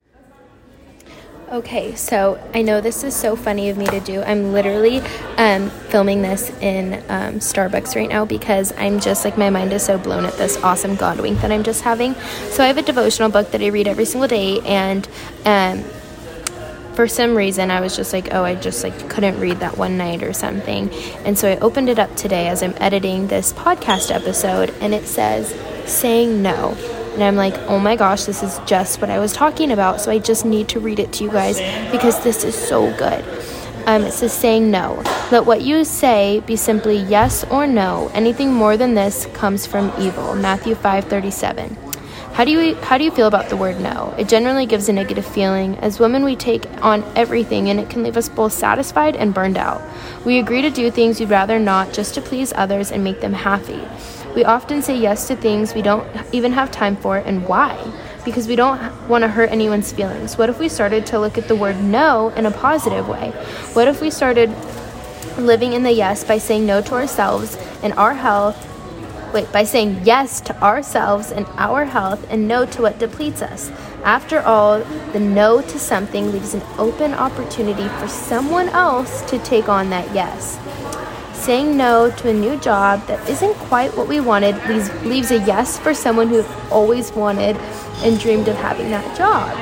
Okay, 1.50 1.94
so 1.94 2.38
I 2.52 2.60
know 2.60 2.82
this 2.82 3.04
is 3.04 3.16
so 3.16 3.34
funny 3.34 3.70
of 3.70 3.78
me 3.78 3.86
to 3.86 4.00
do. 4.00 4.20
I'm 4.22 4.52
literally 4.52 5.00
um, 5.38 5.70
filming 5.88 6.20
this 6.20 6.50
in 6.60 6.94
um, 7.08 7.36
Starbucks 7.36 7.96
right 7.96 8.08
now 8.08 8.26
because 8.26 8.74
I'm 8.76 9.00
just 9.00 9.24
like 9.24 9.38
my 9.38 9.48
mind 9.48 9.72
is 9.72 9.82
so 9.82 9.96
blown 9.96 10.26
at 10.26 10.34
this 10.34 10.62
awesome 10.62 10.94
God 10.94 11.20
wink 11.20 11.40
that 11.40 11.50
I'm 11.50 11.62
just 11.62 11.80
having. 11.80 12.14
So 12.50 12.62
I 12.62 12.66
have 12.66 12.76
a 12.76 12.82
devotional 12.82 13.30
book 13.30 13.50
that 13.52 13.62
I 13.62 13.68
read 13.68 13.88
every 13.88 14.04
single 14.04 14.28
day, 14.28 14.60
and 14.60 15.08
um, 15.46 15.84
for 16.98 17.06
some 17.06 17.36
reason 17.36 17.70
I 17.70 17.80
was 17.80 17.94
just 17.94 18.12
like, 18.12 18.34
oh, 18.34 18.42
I 18.42 18.56
just 18.56 18.82
like 18.82 19.08
couldn't 19.08 19.38
read 19.38 19.60
that 19.60 19.78
one 19.78 19.96
night 19.96 20.24
or 20.24 20.32
something. 20.32 20.90
And 21.24 21.38
so 21.38 21.48
I 21.48 21.56
opened 21.58 21.88
it 21.88 21.96
up 21.96 22.16
today 22.16 22.48
as 22.48 22.60
I'm 22.60 22.74
editing 22.78 23.28
this 23.28 23.52
podcast 23.52 24.10
episode 24.12 24.70
and 24.80 24.92
it 24.92 25.06
says 25.06 25.54
saying 25.88 26.42
no. 26.42 26.76
And 27.12 27.22
I'm 27.22 27.36
like, 27.36 27.54
oh 27.68 27.78
my 27.78 27.94
gosh, 27.94 28.24
this 28.24 28.42
is 28.42 28.58
just 28.66 29.00
what 29.00 29.10
I 29.10 29.20
was 29.20 29.32
talking 29.32 29.70
about. 29.70 30.00
So 30.00 30.10
I 30.10 30.18
just 30.18 30.44
need 30.44 30.68
to 30.70 30.80
read 30.80 30.98
it 30.98 31.12
to 31.12 31.22
you 31.22 31.30
guys 31.30 31.60
because 31.92 32.20
this 32.24 32.42
is 32.42 32.56
so 32.56 32.92
good. 32.96 33.24
Um, 33.86 34.02
it 34.02 34.10
says 34.10 34.32
saying 34.32 34.68
no. 34.68 35.00
Let 35.30 35.46
what 35.46 35.62
you 35.62 35.84
say 35.84 36.40
be 36.48 36.56
simply 36.56 36.96
yes 36.96 37.44
or 37.44 37.68
no. 37.68 38.10
Anything 38.12 38.52
more 38.52 38.76
than 38.76 38.94
this 38.94 39.26
comes 39.34 39.68
from 39.68 39.92
evil. 40.00 40.34
Matthew 40.34 40.74
5 40.74 41.04
37. 41.04 41.87
How 42.38 42.44
do 42.44 42.52
you 42.52 42.76
how 42.76 42.98
do 42.98 43.02
you 43.02 43.10
feel 43.10 43.26
about 43.26 43.48
the 43.48 43.56
word 43.56 43.80
no? 43.80 44.14
It 44.16 44.28
generally 44.28 44.64
gives 44.64 44.88
a 44.88 44.92
negative 44.92 45.26
feeling. 45.26 45.76
As 45.78 45.98
women, 45.98 46.22
we 46.22 46.36
take 46.36 46.70
on 46.84 47.02
everything 47.16 47.68
and 47.68 47.80
it 47.80 47.90
can 47.90 48.04
leave 48.04 48.16
us 48.16 48.28
both 48.28 48.52
satisfied 48.52 49.16
and 49.16 49.34
burned 49.34 49.58
out. 49.58 49.82
We 50.24 50.38
agree 50.38 50.62
to 50.62 50.70
do 50.70 50.88
things 50.88 51.18
we'd 51.18 51.30
rather 51.30 51.58
not 51.58 51.92
just 51.92 52.14
to 52.14 52.20
please 52.20 52.52
others 52.52 52.92
and 52.92 53.02
make 53.02 53.20
them 53.20 53.32
happy. 53.32 53.82
We 54.36 54.44
often 54.44 54.82
say 54.82 54.96
yes 54.96 55.26
to 55.26 55.34
things 55.34 55.74
we 55.74 55.82
don't 55.82 56.06
even 56.30 56.52
have 56.52 56.70
time 56.70 56.94
for 56.94 57.16
and 57.16 57.44
why? 57.48 57.76
Because 58.24 58.46
we 58.46 58.54
don't 58.54 58.80
want 59.08 59.22
to 59.22 59.28
hurt 59.28 59.50
anyone's 59.50 59.90
feelings. 59.90 60.38
What 60.38 60.48
if 60.48 60.60
we 60.60 60.68
started 60.68 61.06
to 61.06 61.18
look 61.18 61.38
at 61.38 61.48
the 61.48 61.56
word 61.56 61.82
no 61.82 62.28
in 62.36 62.46
a 62.46 62.52
positive 62.52 63.08
way? 63.08 63.32
What 63.72 63.88
if 63.88 64.00
we 64.00 64.10
started 64.10 64.48
living 65.38 65.72
in 65.72 65.82
the 65.82 65.90
yes 65.90 66.22
by 66.22 66.38
saying 66.38 66.66
no 66.66 66.82
to 66.82 66.94
ourselves 66.94 67.56
and 67.82 67.92
our 67.94 68.14
health 68.14 68.64
wait, 69.32 69.50
by 69.52 69.64
saying 69.64 70.00
yes 70.04 70.40
to 70.42 70.62
ourselves 70.62 71.30
and 71.30 71.46
our 71.56 71.84
health 71.84 72.26
and 72.30 72.48
no 72.48 72.64
to 72.66 72.82
what 72.82 72.98
depletes 72.98 73.42
us. 73.42 73.70
After 74.04 74.40
all, 74.40 74.80
the 75.12 75.20
no 75.20 75.60
to 75.60 75.78
something 75.78 76.32
leaves 76.32 76.54
an 76.54 76.62
open 76.78 77.14
opportunity 77.14 77.88
for 78.00 78.08
someone 78.08 78.68
else 78.70 79.22
to 79.30 79.38
take 79.40 79.68
on 79.68 79.90
that 79.90 80.12
yes. 80.14 80.58
Saying 81.34 81.76
no 81.76 82.10
to 82.10 82.30
a 82.30 82.34
new 82.34 82.58
job 82.58 83.06
that 83.06 83.28
isn't 83.28 83.54
quite 83.54 83.96
what 83.96 84.08
we 84.08 84.20
wanted 84.20 84.56
leaves, 84.68 84.92
leaves 85.04 85.30
a 85.30 85.38
yes 85.38 85.78
for 85.78 85.94
someone 85.94 86.28
who 86.28 86.44
always 86.70 87.12
wanted 87.12 87.56
and 88.02 88.18
dreamed 88.18 88.48
of 88.48 88.56
having 88.56 88.90
that 88.90 89.16
job. 89.16 89.56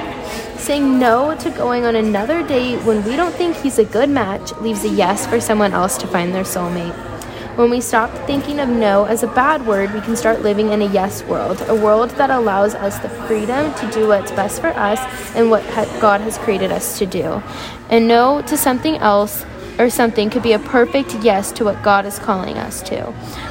Saying 0.58 0.98
no 0.98 1.36
to 1.36 1.50
going 1.50 1.84
on 1.84 1.96
another 1.96 2.46
date 2.46 2.82
when 2.84 3.04
we 3.04 3.14
don't 3.14 3.34
think 3.34 3.56
he's 3.56 3.78
a 3.78 3.84
good 3.84 4.08
match 4.08 4.52
leaves 4.54 4.84
a 4.84 4.88
yes 4.88 5.26
for 5.26 5.40
someone 5.40 5.72
else 5.72 5.96
to 5.98 6.06
find 6.06 6.34
their 6.34 6.44
soulmate. 6.44 7.15
When 7.56 7.70
we 7.70 7.80
stop 7.80 8.10
thinking 8.26 8.60
of 8.60 8.68
no 8.68 9.06
as 9.06 9.22
a 9.22 9.28
bad 9.28 9.66
word, 9.66 9.94
we 9.94 10.02
can 10.02 10.14
start 10.14 10.42
living 10.42 10.72
in 10.72 10.82
a 10.82 10.92
yes 10.92 11.22
world, 11.22 11.64
a 11.68 11.74
world 11.74 12.10
that 12.10 12.28
allows 12.28 12.74
us 12.74 12.98
the 12.98 13.08
freedom 13.08 13.72
to 13.76 13.90
do 13.90 14.08
what's 14.08 14.30
best 14.30 14.60
for 14.60 14.68
us 14.76 14.98
and 15.34 15.50
what 15.50 15.64
God 15.98 16.20
has 16.20 16.36
created 16.36 16.70
us 16.70 16.98
to 16.98 17.06
do. 17.06 17.42
And 17.88 18.06
no 18.06 18.42
to 18.42 18.58
something 18.58 18.96
else 18.98 19.46
or 19.78 19.88
something 19.88 20.28
could 20.28 20.42
be 20.42 20.52
a 20.52 20.58
perfect 20.58 21.14
yes 21.22 21.50
to 21.52 21.64
what 21.64 21.82
God 21.82 22.04
is 22.04 22.18
calling 22.18 22.58
us 22.58 22.82
to. 22.82 23.04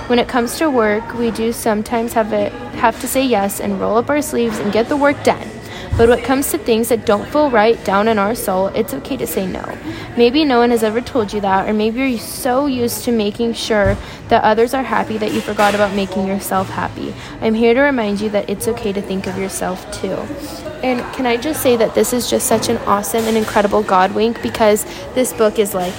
When 0.06 0.20
it 0.20 0.28
comes 0.28 0.60
to 0.60 0.70
work, 0.70 1.16
we 1.16 1.32
do 1.32 1.52
sometimes 1.52 2.14
have, 2.14 2.32
it, 2.32 2.52
have 2.76 3.02
to 3.02 3.08
say 3.08 3.26
yes 3.26 3.60
and 3.60 3.82
roll 3.82 3.98
up 3.98 4.12
our 4.12 4.22
sleeves 4.22 4.60
and 4.60 4.72
get 4.72 4.88
the 4.88 4.98
work 4.98 5.24
done. 5.24 5.50
But 5.98 6.10
when 6.10 6.20
it 6.20 6.26
comes 6.26 6.52
to 6.52 6.58
things 6.58 6.90
that 6.90 7.06
don't 7.06 7.26
feel 7.30 7.50
right 7.50 7.82
down 7.86 8.10
in 8.10 8.20
our 8.20 8.36
soul, 8.36 8.68
it's 8.68 8.94
okay 8.96 9.16
to 9.16 9.26
say 9.26 9.48
no. 9.48 9.64
Maybe 10.18 10.44
no 10.44 10.60
one 10.60 10.72
has 10.72 10.84
ever 10.84 11.00
told 11.00 11.32
you 11.32 11.40
that, 11.40 11.70
or 11.70 11.74
maybe 11.74 12.00
you're 12.00 12.20
so 12.20 12.66
used 12.66 13.06
to 13.06 13.14
making 13.14 13.54
sure 13.54 13.96
that 14.28 14.44
others 14.44 14.74
are 14.74 14.84
happy 14.84 15.18
that 15.18 15.32
you 15.32 15.40
forgot 15.40 15.74
about 15.74 15.96
making 15.96 16.28
yourself 16.28 16.70
happy. 16.70 17.16
I'm 17.40 17.54
here 17.54 17.74
to 17.74 17.80
remind 17.80 18.20
you 18.20 18.30
that 18.32 18.50
it's 18.50 18.68
okay 18.68 18.92
to 18.92 19.02
think 19.02 19.26
of 19.26 19.38
yourself 19.38 19.90
too. 19.94 20.18
And 20.84 21.00
can 21.14 21.26
I 21.26 21.38
just 21.38 21.64
say 21.64 21.78
that 21.78 21.96
this 21.96 22.12
is 22.12 22.30
just 22.30 22.46
such 22.46 22.68
an 22.68 22.76
awesome 22.80 23.24
and 23.24 23.38
incredible 23.38 23.82
God 23.82 24.14
wink 24.14 24.42
because 24.42 24.84
this 25.14 25.32
book 25.32 25.60
is 25.60 25.74
like 25.74 25.94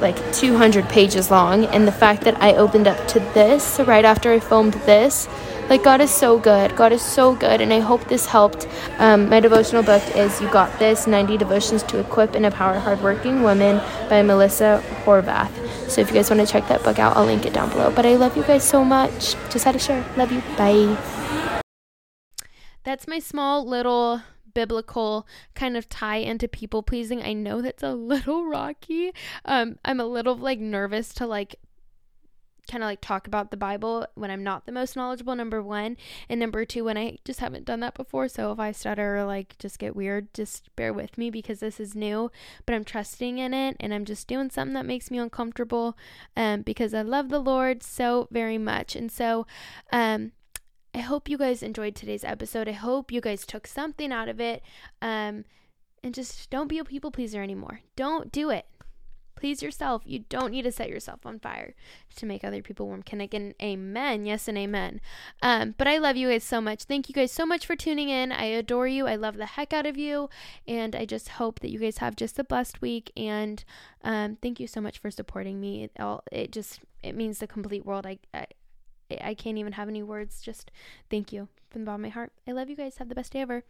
like 0.00 0.32
200 0.32 0.88
pages 0.88 1.30
long 1.30 1.66
and 1.66 1.86
the 1.86 1.92
fact 1.92 2.22
that 2.22 2.42
I 2.42 2.54
opened 2.54 2.88
up 2.88 3.06
to 3.08 3.20
this 3.34 3.78
right 3.80 4.04
after 4.04 4.32
I 4.32 4.40
filmed 4.40 4.72
this 4.72 5.28
like, 5.70 5.84
God 5.84 6.00
is 6.00 6.10
so 6.10 6.36
good. 6.36 6.74
God 6.76 6.92
is 6.92 7.00
so 7.00 7.34
good. 7.34 7.60
And 7.60 7.72
I 7.72 7.78
hope 7.78 8.04
this 8.08 8.26
helped. 8.26 8.66
Um, 8.98 9.28
my 9.28 9.38
devotional 9.38 9.84
book 9.84 10.02
is 10.16 10.40
You 10.40 10.50
Got 10.50 10.76
This 10.80 11.06
90 11.06 11.38
Devotions 11.38 11.84
to 11.84 12.00
Equip 12.00 12.34
and 12.34 12.44
Empower 12.44 12.78
Hardworking 12.80 13.44
Women 13.44 13.80
by 14.08 14.20
Melissa 14.22 14.82
Horvath. 15.04 15.52
So 15.88 16.00
if 16.00 16.08
you 16.08 16.14
guys 16.14 16.28
want 16.28 16.46
to 16.46 16.52
check 16.52 16.66
that 16.68 16.82
book 16.82 16.98
out, 16.98 17.16
I'll 17.16 17.24
link 17.24 17.46
it 17.46 17.52
down 17.52 17.70
below. 17.70 17.92
But 17.94 18.04
I 18.04 18.16
love 18.16 18.36
you 18.36 18.42
guys 18.42 18.68
so 18.68 18.84
much. 18.84 19.36
Just 19.50 19.64
had 19.64 19.72
to 19.72 19.78
share. 19.78 20.04
Love 20.16 20.32
you. 20.32 20.42
Bye. 20.58 20.96
That's 22.82 23.06
my 23.06 23.20
small 23.20 23.64
little 23.64 24.22
biblical 24.52 25.26
kind 25.54 25.76
of 25.76 25.88
tie 25.88 26.16
into 26.16 26.48
people 26.48 26.82
pleasing. 26.82 27.22
I 27.22 27.32
know 27.32 27.62
that's 27.62 27.82
a 27.82 27.94
little 27.94 28.46
rocky. 28.46 29.12
Um, 29.44 29.78
I'm 29.84 30.00
a 30.00 30.06
little 30.06 30.36
like 30.36 30.58
nervous 30.58 31.14
to 31.14 31.26
like 31.26 31.56
kind 32.70 32.82
of 32.82 32.88
like 32.88 33.00
talk 33.00 33.26
about 33.26 33.50
the 33.50 33.56
Bible 33.56 34.06
when 34.14 34.30
I'm 34.30 34.44
not 34.44 34.66
the 34.66 34.72
most 34.72 34.96
knowledgeable, 34.96 35.34
number 35.34 35.62
one. 35.62 35.96
And 36.28 36.38
number 36.38 36.64
two, 36.64 36.84
when 36.84 36.96
I 36.96 37.18
just 37.24 37.40
haven't 37.40 37.64
done 37.64 37.80
that 37.80 37.94
before. 37.94 38.28
So 38.28 38.52
if 38.52 38.58
I 38.58 38.72
stutter 38.72 39.16
or 39.18 39.24
like 39.24 39.58
just 39.58 39.78
get 39.78 39.96
weird, 39.96 40.32
just 40.32 40.74
bear 40.76 40.92
with 40.92 41.18
me 41.18 41.30
because 41.30 41.60
this 41.60 41.80
is 41.80 41.94
new, 41.94 42.30
but 42.66 42.74
I'm 42.74 42.84
trusting 42.84 43.38
in 43.38 43.52
it 43.52 43.76
and 43.80 43.92
I'm 43.92 44.04
just 44.04 44.28
doing 44.28 44.50
something 44.50 44.74
that 44.74 44.86
makes 44.86 45.10
me 45.10 45.18
uncomfortable 45.18 45.96
um, 46.36 46.62
because 46.62 46.94
I 46.94 47.02
love 47.02 47.28
the 47.28 47.40
Lord 47.40 47.82
so 47.82 48.28
very 48.30 48.58
much. 48.58 48.94
And 48.94 49.10
so, 49.10 49.46
um, 49.92 50.32
I 50.92 50.98
hope 50.98 51.28
you 51.28 51.38
guys 51.38 51.62
enjoyed 51.62 51.94
today's 51.94 52.24
episode. 52.24 52.68
I 52.68 52.72
hope 52.72 53.12
you 53.12 53.20
guys 53.20 53.46
took 53.46 53.66
something 53.66 54.10
out 54.10 54.28
of 54.28 54.40
it. 54.40 54.62
Um, 55.00 55.44
and 56.02 56.14
just 56.14 56.50
don't 56.50 56.68
be 56.68 56.78
a 56.78 56.84
people 56.84 57.10
pleaser 57.10 57.42
anymore. 57.42 57.80
Don't 57.94 58.32
do 58.32 58.50
it. 58.50 58.66
Please 59.40 59.62
yourself. 59.62 60.02
You 60.04 60.24
don't 60.28 60.50
need 60.50 60.62
to 60.62 60.72
set 60.72 60.90
yourself 60.90 61.24
on 61.24 61.38
fire 61.38 61.74
to 62.16 62.26
make 62.26 62.44
other 62.44 62.60
people 62.60 62.86
warm. 62.86 63.02
Can 63.02 63.22
I 63.22 63.26
get 63.26 63.40
an 63.40 63.54
amen? 63.62 64.26
Yes, 64.26 64.48
and 64.48 64.58
amen. 64.58 65.00
Um, 65.40 65.74
but 65.78 65.88
I 65.88 65.96
love 65.96 66.18
you 66.18 66.28
guys 66.28 66.44
so 66.44 66.60
much. 66.60 66.84
Thank 66.84 67.08
you 67.08 67.14
guys 67.14 67.32
so 67.32 67.46
much 67.46 67.64
for 67.64 67.74
tuning 67.74 68.10
in. 68.10 68.32
I 68.32 68.44
adore 68.44 68.86
you. 68.86 69.06
I 69.06 69.16
love 69.16 69.38
the 69.38 69.46
heck 69.46 69.72
out 69.72 69.86
of 69.86 69.96
you. 69.96 70.28
And 70.68 70.94
I 70.94 71.06
just 71.06 71.30
hope 71.30 71.60
that 71.60 71.70
you 71.70 71.78
guys 71.78 71.98
have 71.98 72.16
just 72.16 72.38
a 72.38 72.44
blessed 72.44 72.82
week. 72.82 73.10
And 73.16 73.64
um, 74.04 74.36
thank 74.42 74.60
you 74.60 74.66
so 74.66 74.82
much 74.82 74.98
for 74.98 75.10
supporting 75.10 75.58
me. 75.58 75.84
It, 75.84 75.92
all, 75.98 76.22
it 76.30 76.52
just, 76.52 76.80
it 77.02 77.16
means 77.16 77.38
the 77.38 77.46
complete 77.46 77.86
world. 77.86 78.06
I, 78.06 78.18
I, 78.34 78.46
I 79.22 79.32
can't 79.32 79.56
even 79.56 79.72
have 79.72 79.88
any 79.88 80.02
words. 80.02 80.42
Just 80.42 80.70
thank 81.08 81.32
you 81.32 81.48
from 81.70 81.80
the 81.80 81.86
bottom 81.86 82.04
of 82.04 82.08
my 82.10 82.12
heart. 82.12 82.32
I 82.46 82.52
love 82.52 82.68
you 82.68 82.76
guys. 82.76 82.98
Have 82.98 83.08
the 83.08 83.14
best 83.14 83.32
day 83.32 83.40
ever. 83.40 83.64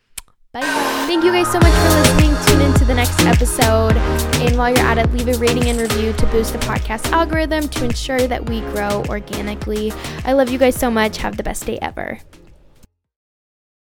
Bye. 0.53 0.63
Thank 1.07 1.23
you 1.23 1.31
guys 1.31 1.47
so 1.53 1.61
much 1.61 1.73
for 1.73 1.89
listening. 2.01 2.35
Tune 2.47 2.61
in 2.61 2.75
to 2.79 2.85
the 2.85 2.95
next 2.95 3.21
episode. 3.21 3.97
And 4.43 4.59
while 4.59 4.71
you're 4.71 4.81
at 4.81 4.99
it, 4.99 5.13
leave 5.13 5.29
a 5.29 5.39
rating 5.39 5.69
and 5.69 5.81
review 5.81 6.13
to 6.13 6.27
boost 6.27 6.53
the 6.53 6.59
podcast 6.61 7.13
algorithm 7.13 7.69
to 7.69 7.85
ensure 7.85 8.27
that 8.27 8.49
we 8.49 8.61
grow 8.73 9.05
organically. 9.09 9.93
I 10.25 10.33
love 10.33 10.51
you 10.51 10.59
guys 10.59 10.75
so 10.75 10.91
much. 10.91 11.19
Have 11.19 11.37
the 11.37 11.45
best 11.45 11.67
day 11.67 11.79
ever. 11.81 12.19